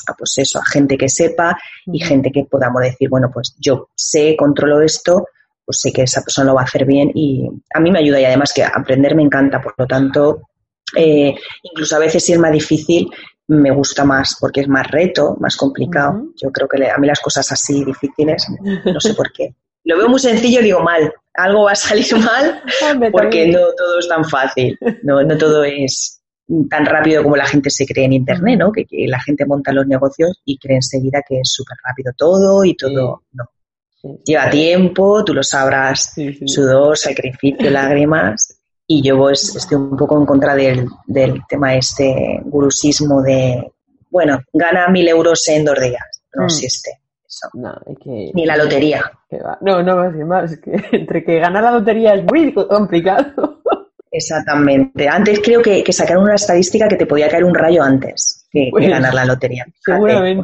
a 0.09 0.13
pues 0.13 0.37
eso, 0.37 0.59
a 0.59 0.65
gente 0.65 0.97
que 0.97 1.09
sepa 1.09 1.57
y 1.85 1.99
gente 1.99 2.31
que 2.31 2.45
podamos 2.45 2.81
decir, 2.81 3.09
bueno, 3.09 3.29
pues 3.33 3.55
yo 3.59 3.89
sé, 3.95 4.35
controlo 4.37 4.81
esto, 4.81 5.25
pues 5.65 5.79
sé 5.81 5.91
que 5.91 6.03
esa 6.03 6.21
persona 6.21 6.47
lo 6.47 6.55
va 6.55 6.61
a 6.61 6.65
hacer 6.65 6.85
bien 6.85 7.11
y 7.13 7.47
a 7.73 7.79
mí 7.79 7.91
me 7.91 7.99
ayuda 7.99 8.19
y 8.19 8.25
además 8.25 8.51
que 8.53 8.63
aprender 8.63 9.15
me 9.15 9.23
encanta, 9.23 9.61
por 9.61 9.75
lo 9.77 9.85
tanto, 9.85 10.41
eh, 10.95 11.35
incluso 11.63 11.95
a 11.95 11.99
veces 11.99 12.23
si 12.23 12.33
es 12.33 12.39
más 12.39 12.51
difícil, 12.51 13.07
me 13.47 13.71
gusta 13.71 14.05
más 14.05 14.35
porque 14.39 14.61
es 14.61 14.67
más 14.67 14.89
reto, 14.89 15.35
más 15.39 15.57
complicado. 15.57 16.23
Yo 16.41 16.51
creo 16.51 16.67
que 16.67 16.87
a 16.87 16.97
mí 16.97 17.07
las 17.07 17.19
cosas 17.19 17.51
así 17.51 17.83
difíciles, 17.83 18.45
no 18.85 18.99
sé 18.99 19.13
por 19.13 19.31
qué. 19.31 19.55
Lo 19.85 19.97
veo 19.97 20.09
muy 20.09 20.19
sencillo, 20.19 20.61
digo 20.61 20.81
mal, 20.81 21.11
algo 21.33 21.63
va 21.63 21.71
a 21.71 21.75
salir 21.75 22.05
mal 22.17 22.61
porque 23.11 23.47
no 23.47 23.59
todo 23.75 23.99
es 23.99 24.07
tan 24.07 24.23
fácil, 24.25 24.77
no, 25.03 25.23
no 25.23 25.37
todo 25.37 25.63
es 25.63 26.18
tan 26.69 26.85
rápido 26.85 27.23
como 27.23 27.35
la 27.35 27.45
gente 27.45 27.69
se 27.69 27.85
cree 27.85 28.05
en 28.05 28.13
Internet, 28.13 28.59
¿no? 28.59 28.71
Que, 28.71 28.85
que 28.85 29.07
la 29.07 29.21
gente 29.21 29.45
monta 29.45 29.71
los 29.71 29.87
negocios 29.87 30.41
y 30.45 30.57
cree 30.57 30.77
enseguida 30.77 31.21
que 31.27 31.39
es 31.39 31.51
súper 31.51 31.77
rápido 31.83 32.11
todo 32.17 32.63
y 32.63 32.75
todo, 32.75 33.23
no. 33.33 33.45
Lleva 34.23 34.49
tiempo, 34.49 35.25
tú 35.25 35.33
lo 35.33 35.43
sabrás, 35.43 36.13
sudor, 36.45 36.97
sacrificio, 36.97 37.69
lágrimas. 37.69 38.57
Y 38.87 39.03
yo 39.03 39.17
pues, 39.17 39.55
estoy 39.55 39.77
un 39.77 39.97
poco 39.97 40.17
en 40.17 40.25
contra 40.25 40.55
del, 40.55 40.87
del 41.05 41.41
tema 41.49 41.75
este 41.75 42.39
gurusismo 42.45 43.21
de, 43.21 43.71
bueno, 44.09 44.39
gana 44.53 44.87
mil 44.87 45.07
euros 45.07 45.45
en 45.49 45.65
dos 45.65 45.79
días. 45.79 46.23
No 46.33 46.43
mm. 46.43 46.45
existe 46.45 46.99
eso. 47.29 47.47
Ni 48.33 48.45
la 48.45 48.57
lotería. 48.57 49.03
No, 49.61 49.83
no, 49.83 49.95
más, 49.95 50.15
más. 50.15 50.57
que 50.57 50.71
entre 50.91 51.23
que 51.23 51.39
ganar 51.39 51.63
la 51.63 51.71
lotería 51.71 52.15
es 52.15 52.23
muy 52.23 52.53
complicado. 52.53 53.48
Exactamente. 54.11 55.07
Antes 55.07 55.39
creo 55.39 55.61
que, 55.61 55.83
que, 55.83 55.93
sacaron 55.93 56.23
una 56.23 56.35
estadística 56.35 56.87
que 56.87 56.95
te 56.95 57.05
podía 57.05 57.29
caer 57.29 57.43
un 57.43 57.53
rayo 57.53 57.83
antes 57.83 58.47
que, 58.51 58.69
pues, 58.71 58.89
ganar 58.89 59.13
la 59.13 59.25
lotería. 59.25 59.65
Seguramente. 59.83 60.43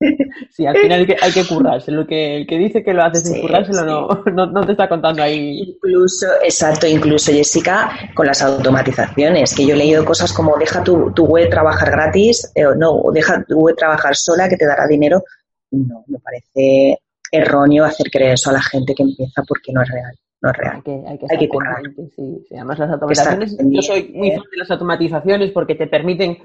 sí, 0.50 0.66
al 0.66 0.76
final 0.76 1.00
hay 1.00 1.06
que, 1.06 1.16
hay 1.20 1.32
que 1.32 1.46
currarse. 1.46 1.90
Lo 1.90 2.06
que, 2.06 2.36
el 2.36 2.46
que 2.46 2.58
dice 2.58 2.82
que 2.82 2.92
lo 2.92 3.02
hace 3.02 3.20
sin 3.20 3.40
currárselo 3.40 4.08
no, 4.32 4.46
no, 4.46 4.66
te 4.66 4.72
está 4.72 4.88
contando 4.88 5.22
ahí. 5.22 5.60
Incluso, 5.60 6.26
exacto, 6.42 6.86
incluso 6.86 7.32
Jessica, 7.32 7.90
con 8.14 8.26
las 8.26 8.42
automatizaciones, 8.42 9.54
que 9.54 9.66
yo 9.66 9.74
he 9.74 9.78
leído 9.78 10.04
cosas 10.04 10.32
como 10.32 10.56
deja 10.58 10.84
tu, 10.84 11.12
tu 11.12 11.24
web 11.24 11.48
trabajar 11.48 11.90
gratis, 11.90 12.50
eh, 12.54 12.64
no, 12.76 13.02
deja 13.12 13.42
tu 13.44 13.58
web 13.58 13.76
trabajar 13.76 14.14
sola 14.14 14.48
que 14.48 14.56
te 14.56 14.66
dará 14.66 14.86
dinero. 14.86 15.22
No, 15.70 16.04
me 16.08 16.18
parece 16.18 16.98
erróneo 17.32 17.84
hacer 17.84 18.10
creer 18.10 18.32
eso 18.32 18.50
a 18.50 18.54
la 18.54 18.62
gente 18.62 18.94
que 18.94 19.04
empieza 19.04 19.42
porque 19.46 19.72
no 19.72 19.82
es 19.82 19.88
real 19.88 20.14
no 20.42 20.50
es 20.50 20.56
real. 20.56 20.76
Hay 20.76 20.82
que, 20.82 20.90
hay 21.06 21.18
que, 21.18 21.26
hay 21.30 21.38
que. 21.38 22.10
Sí, 22.16 22.44
sí. 22.48 22.54
Además, 22.56 22.78
las 22.78 22.90
automatizaciones, 22.90 23.56
yo 23.58 23.82
soy 23.82 24.12
muy 24.14 24.30
fan 24.30 24.44
de 24.50 24.56
las 24.56 24.70
automatizaciones 24.70 25.50
porque 25.52 25.74
te 25.74 25.86
permiten 25.86 26.38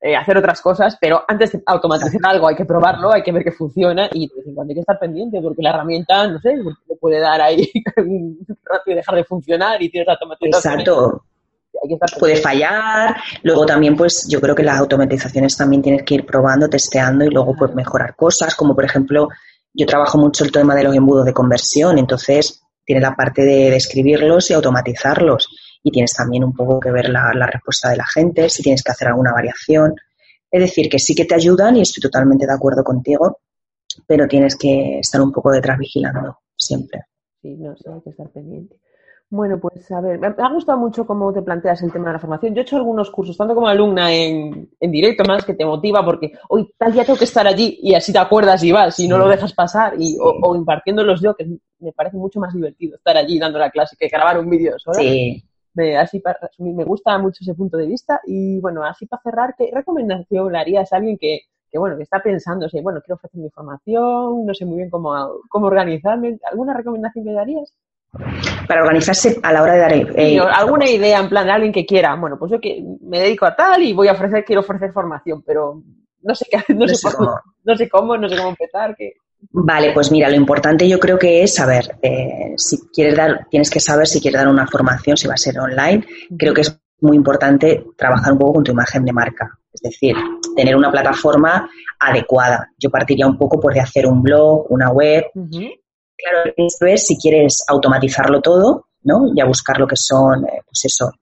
eh, 0.00 0.14
hacer 0.14 0.36
otras 0.36 0.60
cosas, 0.60 0.96
pero 1.00 1.24
antes 1.26 1.52
de 1.52 1.62
automatizar 1.66 2.20
algo 2.24 2.46
hay 2.46 2.54
que 2.54 2.64
probarlo, 2.64 3.12
hay 3.12 3.22
que 3.22 3.32
ver 3.32 3.42
que 3.42 3.52
funciona 3.52 4.08
y 4.12 4.28
de 4.28 4.34
vez 4.36 4.46
en 4.46 4.54
cuando 4.54 4.70
hay 4.70 4.74
que 4.76 4.80
estar 4.80 4.98
pendiente 4.98 5.40
porque 5.40 5.62
la 5.62 5.70
herramienta, 5.70 6.28
no 6.28 6.38
sé, 6.40 6.54
le 6.56 6.96
puede 6.96 7.18
dar 7.18 7.40
ahí 7.40 7.68
un 7.96 8.38
rato 8.64 8.90
y 8.90 8.94
dejar 8.94 9.16
de 9.16 9.24
funcionar 9.24 9.82
y 9.82 9.90
tienes 9.90 10.08
automatización. 10.08 10.80
Exacto. 10.80 11.24
Puede 12.18 12.36
fallar. 12.36 13.16
Luego 13.42 13.64
también, 13.64 13.96
pues, 13.96 14.26
yo 14.28 14.40
creo 14.40 14.54
que 14.54 14.62
las 14.62 14.78
automatizaciones 14.78 15.56
también 15.56 15.82
tienes 15.82 16.02
que 16.02 16.16
ir 16.16 16.26
probando, 16.26 16.68
testeando 16.68 17.24
y 17.24 17.30
luego 17.30 17.54
pues 17.56 17.74
mejorar 17.74 18.14
cosas, 18.16 18.54
como 18.54 18.74
por 18.74 18.84
ejemplo, 18.84 19.28
yo 19.72 19.86
trabajo 19.86 20.18
mucho 20.18 20.44
el 20.44 20.52
tema 20.52 20.74
de 20.74 20.84
los 20.84 20.94
embudos 20.94 21.24
de 21.24 21.32
conversión, 21.32 21.98
entonces 21.98 22.62
tiene 22.88 23.02
la 23.02 23.14
parte 23.14 23.44
de, 23.44 23.76
escribirlos 23.76 24.50
y 24.50 24.54
automatizarlos. 24.54 25.46
Y 25.82 25.90
tienes 25.90 26.14
también 26.14 26.42
un 26.42 26.54
poco 26.54 26.80
que 26.80 26.90
ver 26.90 27.10
la, 27.10 27.46
respuesta 27.52 27.90
de 27.90 27.98
la 27.98 28.06
gente, 28.06 28.48
si 28.48 28.62
tienes 28.62 28.82
que 28.82 28.92
hacer 28.92 29.08
alguna 29.08 29.30
variación. 29.30 29.94
Es 30.50 30.62
decir, 30.62 30.88
que 30.88 30.98
sí 30.98 31.14
que 31.14 31.26
te 31.26 31.34
ayudan 31.34 31.76
y 31.76 31.82
estoy 31.82 32.00
totalmente 32.00 32.46
de 32.46 32.54
acuerdo 32.54 32.82
contigo, 32.82 33.40
pero 34.06 34.26
tienes 34.26 34.56
que 34.56 35.00
estar 35.00 35.20
un 35.20 35.30
poco 35.30 35.50
detrás 35.50 35.78
vigilando 35.78 36.38
siempre. 36.56 37.02
Sí, 37.42 37.56
no, 37.58 37.76
sí, 37.76 37.84
hay 37.92 38.00
que 38.00 38.08
estar 38.08 38.30
pendiente. 38.30 38.80
Bueno, 39.28 39.60
pues 39.60 39.90
a 39.90 40.00
ver, 40.00 40.18
me 40.18 40.28
ha 40.28 40.52
gustado 40.54 40.78
mucho 40.78 41.06
cómo 41.06 41.30
te 41.34 41.42
planteas 41.42 41.82
el 41.82 41.92
tema 41.92 42.06
de 42.06 42.14
la 42.14 42.18
formación. 42.18 42.54
Yo 42.54 42.60
he 42.60 42.62
hecho 42.62 42.76
algunos 42.76 43.10
cursos, 43.10 43.36
tanto 43.36 43.54
como 43.54 43.68
alumna 43.68 44.10
en, 44.14 44.70
en 44.80 44.90
directo, 44.90 45.24
más 45.24 45.44
que 45.44 45.52
te 45.52 45.66
motiva 45.66 46.02
porque 46.02 46.32
hoy 46.48 46.70
tal 46.78 46.94
día 46.94 47.04
tengo 47.04 47.18
que 47.18 47.26
estar 47.26 47.46
allí 47.46 47.78
y 47.82 47.94
así 47.94 48.14
te 48.14 48.18
acuerdas 48.18 48.64
y 48.64 48.72
vas 48.72 48.98
y 48.98 49.06
no 49.06 49.18
lo 49.18 49.28
dejas 49.28 49.52
pasar 49.52 49.92
y, 49.98 50.16
o, 50.18 50.56
impartiéndolos 50.56 51.20
yo, 51.20 51.36
que 51.36 51.44
me 51.80 51.92
parece 51.92 52.16
mucho 52.16 52.40
más 52.40 52.54
divertido 52.54 52.96
estar 52.96 53.16
allí 53.16 53.38
dando 53.38 53.58
la 53.58 53.70
clase 53.70 53.96
que 53.98 54.08
grabar 54.08 54.38
un 54.38 54.50
vídeo 54.50 54.78
solo. 54.78 54.98
Sí. 54.98 55.44
Me, 55.74 55.96
así 55.96 56.18
para 56.18 56.38
me 56.58 56.84
gusta 56.84 57.16
mucho 57.18 57.38
ese 57.42 57.54
punto 57.54 57.76
de 57.76 57.86
vista 57.86 58.20
y 58.26 58.58
bueno, 58.58 58.84
así 58.84 59.06
para 59.06 59.22
cerrar, 59.22 59.54
¿qué 59.56 59.70
recomendación 59.72 60.52
le 60.52 60.58
harías 60.58 60.92
a 60.92 60.96
alguien 60.96 61.18
que, 61.18 61.40
que 61.70 61.78
bueno, 61.78 61.96
que 61.96 62.02
está 62.02 62.20
pensando, 62.20 62.68
si, 62.68 62.80
bueno, 62.80 63.00
quiero 63.00 63.16
ofrecer 63.16 63.40
mi 63.40 63.50
formación, 63.50 64.44
no 64.44 64.54
sé 64.54 64.64
muy 64.64 64.78
bien 64.78 64.90
cómo, 64.90 65.14
cómo 65.48 65.66
organizarme? 65.66 66.38
¿Alguna 66.50 66.74
recomendación 66.74 67.24
que 67.24 67.32
darías? 67.32 67.74
para 68.66 68.82
organizarse 68.82 69.38
a 69.42 69.52
la 69.52 69.62
hora 69.62 69.74
de 69.74 69.78
dar 69.78 69.92
eh, 69.92 70.38
alguna 70.38 70.88
idea 70.88 71.20
en 71.20 71.28
plan 71.28 71.46
de 71.46 71.52
alguien 71.52 71.72
que 71.72 71.84
quiera 71.84 72.14
bueno 72.16 72.38
pues 72.38 72.50
yo 72.50 72.60
que 72.60 72.82
me 73.02 73.20
dedico 73.20 73.44
a 73.44 73.54
tal 73.54 73.82
y 73.82 73.92
voy 73.92 74.08
a 74.08 74.12
ofrecer 74.12 74.44
quiero 74.44 74.62
ofrecer 74.62 74.92
formación 74.92 75.42
pero 75.42 75.82
no 76.22 76.34
sé 76.34 76.46
qué 76.50 76.58
no, 76.74 76.88
sé, 76.88 77.14
cómo, 77.14 77.38
no 77.64 77.76
sé 77.76 77.88
cómo 77.88 78.16
no 78.16 78.28
sé 78.28 78.36
cómo 78.36 78.48
empezar 78.48 78.96
Vale, 79.50 79.92
pues 79.92 80.10
mira, 80.10 80.28
lo 80.28 80.36
importante 80.36 80.88
yo 80.88 80.98
creo 80.98 81.18
que 81.18 81.42
es 81.42 81.54
saber, 81.54 81.96
eh, 82.02 82.54
si 82.56 82.78
quieres 82.92 83.16
dar, 83.16 83.46
tienes 83.50 83.70
que 83.70 83.80
saber 83.80 84.06
si 84.06 84.20
quieres 84.20 84.40
dar 84.40 84.48
una 84.48 84.66
formación, 84.66 85.16
si 85.16 85.26
va 85.26 85.34
a 85.34 85.38
ser 85.38 85.58
online. 85.58 86.04
Creo 86.36 86.52
que 86.52 86.62
es 86.62 86.80
muy 87.00 87.16
importante 87.16 87.84
trabajar 87.96 88.32
un 88.32 88.38
poco 88.38 88.54
con 88.54 88.64
tu 88.64 88.72
imagen 88.72 89.04
de 89.04 89.12
marca, 89.12 89.58
es 89.72 89.80
decir, 89.80 90.16
tener 90.56 90.76
una 90.76 90.90
plataforma 90.90 91.70
adecuada. 92.00 92.68
Yo 92.78 92.90
partiría 92.90 93.26
un 93.26 93.38
poco 93.38 93.60
por 93.60 93.72
de 93.72 93.80
hacer 93.80 94.06
un 94.06 94.22
blog, 94.22 94.66
una 94.70 94.90
web, 94.90 95.24
Claro, 96.18 96.52
esto 96.56 96.86
es 96.86 97.06
si 97.06 97.16
quieres 97.16 97.62
automatizarlo 97.68 98.40
todo, 98.40 98.88
¿no? 99.02 99.32
Ya 99.36 99.44
buscar 99.44 99.78
lo 99.78 99.86
que 99.86 99.94
son, 99.96 100.44
eh, 100.46 100.62
pues 100.66 100.84
eso, 100.84 101.12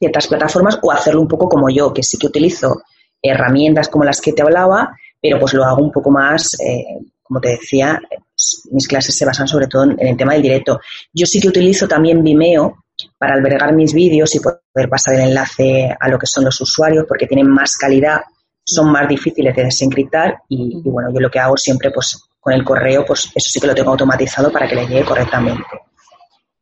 ciertas 0.00 0.26
plataformas 0.26 0.80
o 0.82 0.90
hacerlo 0.90 1.20
un 1.20 1.28
poco 1.28 1.48
como 1.48 1.70
yo, 1.70 1.94
que 1.94 2.02
sí 2.02 2.18
que 2.18 2.26
utilizo 2.26 2.82
herramientas 3.22 3.88
como 3.88 4.04
las 4.04 4.20
que 4.20 4.32
te 4.32 4.42
hablaba, 4.42 4.96
pero 5.20 5.38
pues 5.38 5.54
lo 5.54 5.64
hago 5.64 5.82
un 5.82 5.92
poco 5.92 6.10
más, 6.10 6.58
eh, 6.60 6.84
como 7.22 7.40
te 7.40 7.50
decía, 7.50 8.00
pues, 8.08 8.68
mis 8.70 8.86
clases 8.86 9.16
se 9.16 9.24
basan 9.24 9.48
sobre 9.48 9.66
todo 9.66 9.84
en, 9.84 9.96
el 9.98 10.16
tema 10.16 10.34
del 10.34 10.42
directo. 10.42 10.80
Yo 11.12 11.26
sí 11.26 11.40
que 11.40 11.48
utilizo 11.48 11.88
también 11.88 12.22
Vimeo 12.22 12.84
para 13.18 13.34
albergar 13.34 13.74
mis 13.74 13.92
vídeos 13.92 14.34
y 14.34 14.40
poder 14.40 14.88
pasar 14.88 15.14
el 15.14 15.28
enlace 15.28 15.94
a 15.98 16.08
lo 16.08 16.18
que 16.18 16.26
son 16.26 16.44
los 16.44 16.60
usuarios 16.60 17.04
porque 17.08 17.26
tienen 17.26 17.48
más 17.48 17.76
calidad, 17.76 18.20
son 18.64 18.90
más 18.90 19.08
difíciles 19.08 19.54
de 19.54 19.64
desencriptar 19.64 20.42
y, 20.48 20.80
bueno, 20.84 21.12
yo 21.12 21.20
lo 21.20 21.30
que 21.30 21.38
hago 21.38 21.56
siempre 21.56 21.90
pues 21.90 22.20
con 22.40 22.52
el 22.52 22.64
correo, 22.64 23.04
pues 23.04 23.30
eso 23.34 23.50
sí 23.50 23.60
que 23.60 23.66
lo 23.66 23.74
tengo 23.74 23.90
automatizado 23.90 24.52
para 24.52 24.68
que 24.68 24.76
le 24.76 24.86
llegue 24.86 25.04
correctamente. 25.04 25.64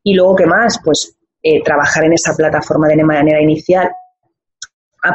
Y 0.03 0.15
luego, 0.15 0.35
¿qué 0.35 0.47
más? 0.47 0.81
Pues 0.83 1.17
eh, 1.43 1.63
trabajar 1.63 2.05
en 2.05 2.15
esa 2.15 2.35
plataforma 2.35 2.89
de 2.89 3.05
manera 3.05 3.41
inicial, 3.41 3.91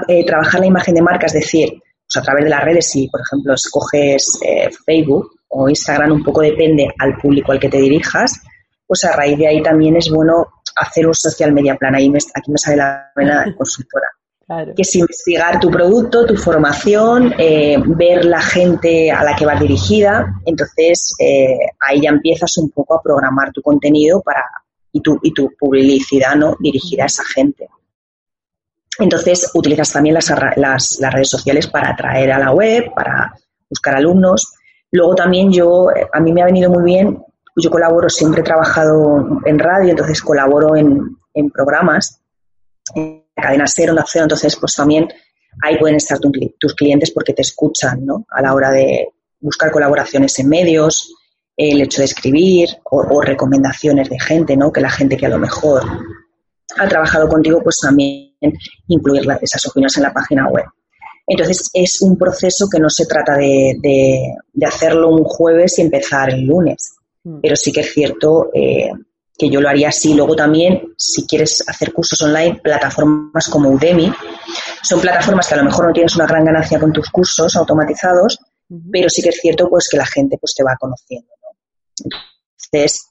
eh, 0.08 0.26
trabajar 0.26 0.60
la 0.60 0.68
imagen 0.68 0.94
de 0.94 1.02
marca, 1.02 1.26
es 1.26 1.34
decir, 1.34 1.82
pues 2.12 2.24
a 2.24 2.26
través 2.26 2.44
de 2.44 2.50
las 2.50 2.64
redes, 2.64 2.90
si 2.90 3.08
por 3.08 3.22
ejemplo 3.22 3.54
escoges 3.54 4.40
eh, 4.46 4.70
Facebook 4.86 5.32
o 5.50 5.70
Instagram, 5.70 6.12
un 6.12 6.24
poco 6.24 6.42
depende 6.42 6.88
al 6.98 7.18
público 7.18 7.52
al 7.52 7.60
que 7.60 7.70
te 7.70 7.78
dirijas, 7.78 8.42
pues 8.88 9.04
a 9.06 9.16
raíz 9.16 9.38
de 9.38 9.48
ahí 9.48 9.62
también 9.62 9.96
es 9.96 10.10
bueno 10.10 10.48
hacer 10.76 11.06
un 11.06 11.14
social 11.14 11.54
media 11.54 11.76
plan. 11.76 11.96
Ahí 11.96 12.12
aquí 12.34 12.52
me 12.52 12.58
sale 12.58 12.78
la 12.78 13.12
vena 13.16 13.54
consultora 13.56 14.08
que 14.76 14.82
es 14.82 14.96
investigar 14.96 15.60
tu 15.60 15.70
producto, 15.70 16.26
tu 16.26 16.36
formación, 16.36 17.36
eh, 17.38 17.78
ver 17.86 18.26
la 18.26 18.42
gente 18.42 19.12
a 19.12 19.24
la 19.24 19.36
que 19.36 19.46
vas 19.46 19.60
dirigida. 19.60 20.42
Entonces, 20.46 21.14
eh, 21.20 21.56
ahí 21.80 22.02
ya 22.02 22.10
empiezas 22.10 22.58
un 22.58 22.72
poco 22.72 22.96
a 22.96 23.02
programar 23.02 23.52
tu 23.52 23.62
contenido 23.62 24.22
para 24.22 24.44
y 24.92 25.02
tu, 25.02 25.20
y 25.22 25.34
tu 25.34 25.52
publicidad 25.60 26.36
¿no? 26.36 26.56
dirigida 26.60 27.04
a 27.04 27.06
esa 27.06 27.24
gente. 27.24 27.69
Entonces, 29.00 29.52
utilizas 29.54 29.92
también 29.92 30.16
las, 30.16 30.30
las, 30.58 31.00
redes 31.14 31.30
sociales 31.30 31.68
para 31.68 31.92
atraer 31.92 32.32
a 32.32 32.40
la 32.40 32.52
web, 32.52 32.92
para 32.94 33.34
buscar 33.70 33.96
alumnos. 33.96 34.54
Luego 34.92 35.16
también 35.16 35.52
yo, 35.52 35.90
eh, 35.92 36.08
a 36.12 36.20
mí 36.20 36.34
me 36.34 36.42
ha 36.42 36.46
venido 36.46 36.70
muy 36.70 36.84
bien, 36.84 37.24
yo 37.56 37.70
colaboro, 37.70 38.10
siempre 38.10 38.42
he 38.42 38.44
trabajado 38.44 39.42
en 39.46 39.60
radio, 39.60 39.92
entonces 39.92 40.22
colaboro 40.22 40.76
en, 40.76 41.18
en 41.34 41.50
programas, 41.50 42.22
en 42.96 43.24
la 43.36 43.44
cadena 43.44 43.66
Cero, 43.68 43.92
Onda 43.92 44.06
Cero, 44.08 44.24
entonces 44.26 44.56
pues 44.56 44.76
también 44.76 45.08
ahí 45.62 45.78
pueden 45.78 45.96
estar 45.96 46.20
tus 46.20 46.76
clientes 46.76 47.12
porque 47.12 47.34
te 47.34 47.42
escuchan, 47.42 48.06
¿no? 48.06 48.26
A 48.30 48.42
la 48.42 48.54
hora 48.54 48.72
de 48.72 49.10
buscar 49.40 49.72
colaboraciones 49.72 50.38
en 50.40 50.50
medios, 50.50 51.14
el 51.56 51.82
hecho 51.82 52.02
de 52.02 52.06
escribir 52.06 52.70
o, 52.86 53.22
recomendaciones 53.22 54.10
de 54.10 54.20
gente, 54.20 54.56
¿no? 54.56 54.72
Que 54.72 54.82
la 54.82 54.90
gente 54.90 55.18
que 55.18 55.26
a 55.26 55.30
lo 55.30 55.40
mejor 55.40 55.84
ha 56.78 56.88
trabajado 56.88 57.28
contigo, 57.28 57.62
pues 57.62 57.78
también 57.82 58.29
incluir 58.88 59.26
esas 59.42 59.66
opiniones 59.68 59.98
en 59.98 60.04
la 60.04 60.14
página 60.14 60.48
web. 60.48 60.66
Entonces, 61.28 61.70
es 61.74 62.02
un 62.02 62.18
proceso 62.18 62.68
que 62.72 62.80
no 62.80 62.90
se 62.90 63.06
trata 63.06 63.36
de, 63.38 63.78
de, 63.82 64.66
hacerlo 64.66 65.10
un 65.10 65.24
jueves 65.24 65.78
y 65.78 65.84
empezar 65.84 66.32
el 66.32 66.46
lunes. 66.46 66.96
Mm. 67.24 67.40
Pero 67.42 67.56
sí 67.56 67.72
que 67.72 67.82
es 67.82 67.94
cierto 67.94 68.50
eh, 68.54 68.90
que 69.38 69.50
yo 69.50 69.62
lo 69.62 69.70
haría 69.70 69.90
así. 69.90 70.14
Luego 70.16 70.36
también, 70.36 70.94
si 70.98 71.28
quieres 71.28 71.64
hacer 71.68 71.94
cursos 71.94 72.22
online, 72.22 72.60
plataformas 72.64 73.48
como 73.48 73.70
Udemy, 73.70 74.12
son 74.82 75.00
plataformas 75.00 75.48
que 75.48 75.54
a 75.54 75.58
lo 75.58 75.66
mejor 75.66 75.88
no 75.88 75.94
tienes 75.94 76.16
una 76.16 76.26
gran 76.26 76.46
ganancia 76.46 76.80
con 76.80 76.92
tus 76.92 77.10
cursos 77.10 77.56
automatizados, 77.56 78.40
pero 78.92 79.10
sí 79.10 79.22
que 79.22 79.30
es 79.30 79.40
cierto 79.40 79.70
pues 79.70 79.88
que 79.90 79.98
la 79.98 80.06
gente 80.06 80.38
pues 80.40 80.54
te 80.56 80.64
va 80.64 80.76
conociendo. 80.80 81.30
Entonces, 82.04 83.08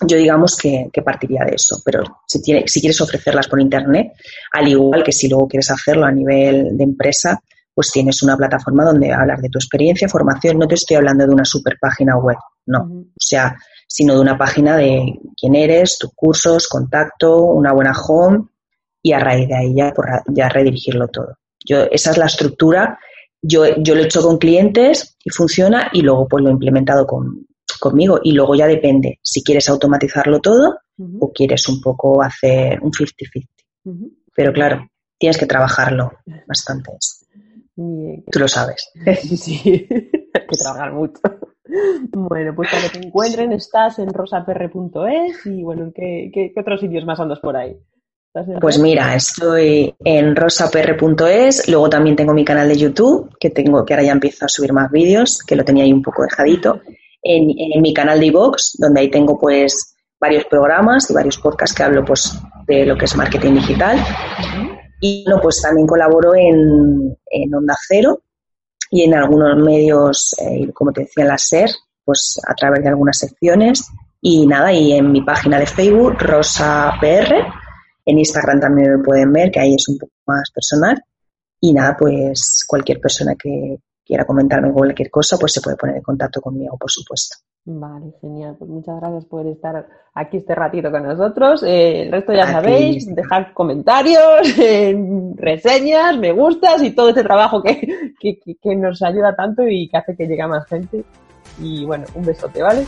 yo 0.00 0.16
digamos 0.16 0.56
que, 0.56 0.90
partiría 1.04 1.44
de 1.44 1.54
eso, 1.54 1.80
pero 1.84 2.02
si, 2.26 2.42
tiene, 2.42 2.64
si 2.66 2.80
quieres 2.80 3.00
ofrecerlas 3.00 3.48
por 3.48 3.60
Internet, 3.60 4.12
al 4.52 4.68
igual 4.68 5.02
que 5.02 5.12
si 5.12 5.28
luego 5.28 5.48
quieres 5.48 5.70
hacerlo 5.70 6.04
a 6.04 6.12
nivel 6.12 6.76
de 6.76 6.84
empresa, 6.84 7.40
pues 7.72 7.90
tienes 7.92 8.22
una 8.22 8.36
plataforma 8.36 8.84
donde 8.84 9.12
hablar 9.12 9.40
de 9.40 9.48
tu 9.48 9.58
experiencia, 9.58 10.08
formación. 10.08 10.58
No 10.58 10.66
te 10.66 10.74
estoy 10.74 10.96
hablando 10.96 11.26
de 11.26 11.32
una 11.32 11.44
super 11.44 11.78
página 11.78 12.16
web, 12.16 12.36
no. 12.66 12.82
O 12.82 13.20
sea, 13.20 13.56
sino 13.86 14.14
de 14.14 14.20
una 14.20 14.38
página 14.38 14.76
de 14.76 15.18
quién 15.38 15.54
eres, 15.54 15.98
tus 15.98 16.10
cursos, 16.14 16.68
contacto, 16.68 17.36
una 17.44 17.72
buena 17.72 17.92
home 17.92 18.46
y 19.02 19.12
a 19.12 19.18
raíz 19.18 19.48
de 19.48 19.54
ahí 19.54 19.74
ya, 19.74 19.92
ya 20.28 20.48
redirigirlo 20.48 21.08
todo. 21.08 21.38
Yo, 21.64 21.84
esa 21.90 22.10
es 22.10 22.18
la 22.18 22.26
estructura. 22.26 22.98
Yo, 23.42 23.64
yo 23.76 23.94
lo 23.94 24.00
he 24.00 24.06
hecho 24.06 24.22
con 24.22 24.38
clientes 24.38 25.16
y 25.22 25.30
funciona 25.30 25.90
y 25.92 26.00
luego 26.00 26.26
pues 26.26 26.42
lo 26.42 26.48
he 26.48 26.52
implementado 26.52 27.06
con, 27.06 27.46
conmigo 27.78 28.20
y 28.22 28.32
luego 28.32 28.54
ya 28.54 28.66
depende 28.66 29.18
si 29.22 29.42
quieres 29.42 29.68
automatizarlo 29.68 30.40
todo 30.40 30.78
o 31.20 31.32
quieres 31.32 31.68
un 31.68 31.80
poco 31.80 32.22
hacer 32.22 32.80
un 32.80 32.90
50-50. 32.90 33.48
Pero 34.34 34.52
claro, 34.52 34.88
tienes 35.18 35.38
que 35.38 35.46
trabajarlo 35.46 36.12
bastante. 36.46 36.92
Tú 37.74 38.38
lo 38.38 38.48
sabes. 38.48 38.90
Sí, 39.36 39.60
hay 39.90 40.46
que 40.46 40.56
trabajar 40.58 40.92
mucho. 40.92 41.20
Bueno, 42.12 42.54
pues 42.54 42.70
para 42.70 42.82
que 42.84 42.98
te 43.00 43.06
encuentren 43.06 43.52
estás 43.52 43.98
en 43.98 44.12
rosapr.es 44.12 45.46
y 45.46 45.62
bueno, 45.62 45.92
¿qué, 45.94 46.30
qué, 46.32 46.52
otros 46.58 46.80
sitios 46.80 47.04
más 47.04 47.18
andas 47.20 47.40
por 47.40 47.56
ahí? 47.56 47.76
Pues 48.60 48.78
mira, 48.78 49.14
estoy 49.14 49.94
en 50.04 50.36
rosapr.es, 50.36 51.68
luego 51.68 51.88
también 51.88 52.16
tengo 52.16 52.34
mi 52.34 52.44
canal 52.44 52.68
de 52.68 52.76
YouTube, 52.76 53.34
que 53.40 53.48
tengo 53.48 53.84
que 53.84 53.94
ahora 53.94 54.04
ya 54.04 54.12
empiezo 54.12 54.44
a 54.44 54.48
subir 54.48 54.74
más 54.74 54.90
vídeos, 54.90 55.42
que 55.42 55.56
lo 55.56 55.64
tenía 55.64 55.84
ahí 55.84 55.92
un 55.92 56.02
poco 56.02 56.22
dejadito, 56.22 56.82
en, 57.26 57.82
mi 57.82 57.92
canal 57.92 58.20
de 58.20 58.26
iVox, 58.26 58.76
donde 58.78 59.00
ahí 59.00 59.10
tengo 59.10 59.38
pues 59.38 59.94
varios 60.20 60.44
programas 60.44 61.10
y 61.10 61.14
varios 61.14 61.38
podcasts 61.38 61.76
que 61.76 61.82
hablo 61.82 62.04
pues 62.04 62.38
de 62.66 62.86
lo 62.86 62.96
que 62.96 63.04
es 63.04 63.16
marketing 63.16 63.54
digital. 63.54 63.98
Y 65.00 65.24
bueno, 65.24 65.40
pues 65.42 65.60
también 65.60 65.86
colaboro 65.86 66.34
en, 66.34 67.16
en 67.30 67.54
Onda 67.54 67.76
Cero, 67.86 68.22
y 68.90 69.02
en 69.02 69.14
algunos 69.14 69.56
medios, 69.58 70.34
eh, 70.38 70.72
como 70.72 70.92
te 70.92 71.02
decía, 71.02 71.24
la 71.24 71.38
SER, 71.38 71.70
pues 72.04 72.38
a 72.46 72.54
través 72.54 72.82
de 72.82 72.88
algunas 72.88 73.18
secciones. 73.18 73.88
Y 74.20 74.46
nada, 74.46 74.72
y 74.72 74.92
en 74.92 75.12
mi 75.12 75.22
página 75.22 75.58
de 75.58 75.66
Facebook, 75.66 76.16
Rosa 76.18 76.92
PR, 77.00 77.34
en 78.04 78.18
Instagram 78.18 78.60
también 78.60 78.96
me 78.96 79.04
pueden 79.04 79.32
ver, 79.32 79.50
que 79.50 79.60
ahí 79.60 79.74
es 79.74 79.88
un 79.88 79.98
poco 79.98 80.12
más 80.26 80.50
personal. 80.50 81.02
Y 81.60 81.72
nada, 81.72 81.96
pues 81.98 82.64
cualquier 82.66 83.00
persona 83.00 83.34
que 83.34 83.78
quiera 84.06 84.24
comentarme 84.24 84.72
cualquier 84.72 85.10
cosa, 85.10 85.36
pues 85.36 85.52
se 85.52 85.60
puede 85.60 85.76
poner 85.76 85.96
en 85.96 86.02
contacto 86.02 86.40
conmigo, 86.40 86.76
por 86.78 86.90
supuesto. 86.90 87.36
Vale, 87.64 88.12
genial. 88.20 88.54
Pues 88.56 88.70
muchas 88.70 89.00
gracias 89.00 89.24
por 89.24 89.44
estar 89.48 89.88
aquí 90.14 90.36
este 90.36 90.54
ratito 90.54 90.90
con 90.92 91.02
nosotros. 91.02 91.64
Eh, 91.64 92.02
el 92.02 92.12
resto 92.12 92.32
ya 92.32 92.46
sabéis, 92.46 93.12
dejar 93.12 93.52
comentarios, 93.52 94.22
reseñas, 95.36 96.16
me 96.16 96.30
gustas 96.30 96.80
y 96.84 96.92
todo 96.92 97.08
este 97.08 97.24
trabajo 97.24 97.60
que, 97.60 98.14
que, 98.20 98.76
nos 98.76 99.02
ayuda 99.02 99.34
tanto 99.34 99.66
y 99.66 99.88
que 99.88 99.96
hace 99.96 100.16
que 100.16 100.26
llegue 100.26 100.42
a 100.42 100.48
más 100.48 100.66
gente. 100.68 101.04
Y 101.60 101.84
bueno, 101.84 102.04
un 102.14 102.24
besote, 102.24 102.62
¿vale? 102.62 102.86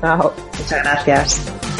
Chao. 0.00 0.32
Muchas 0.58 0.82
gracias. 0.82 1.73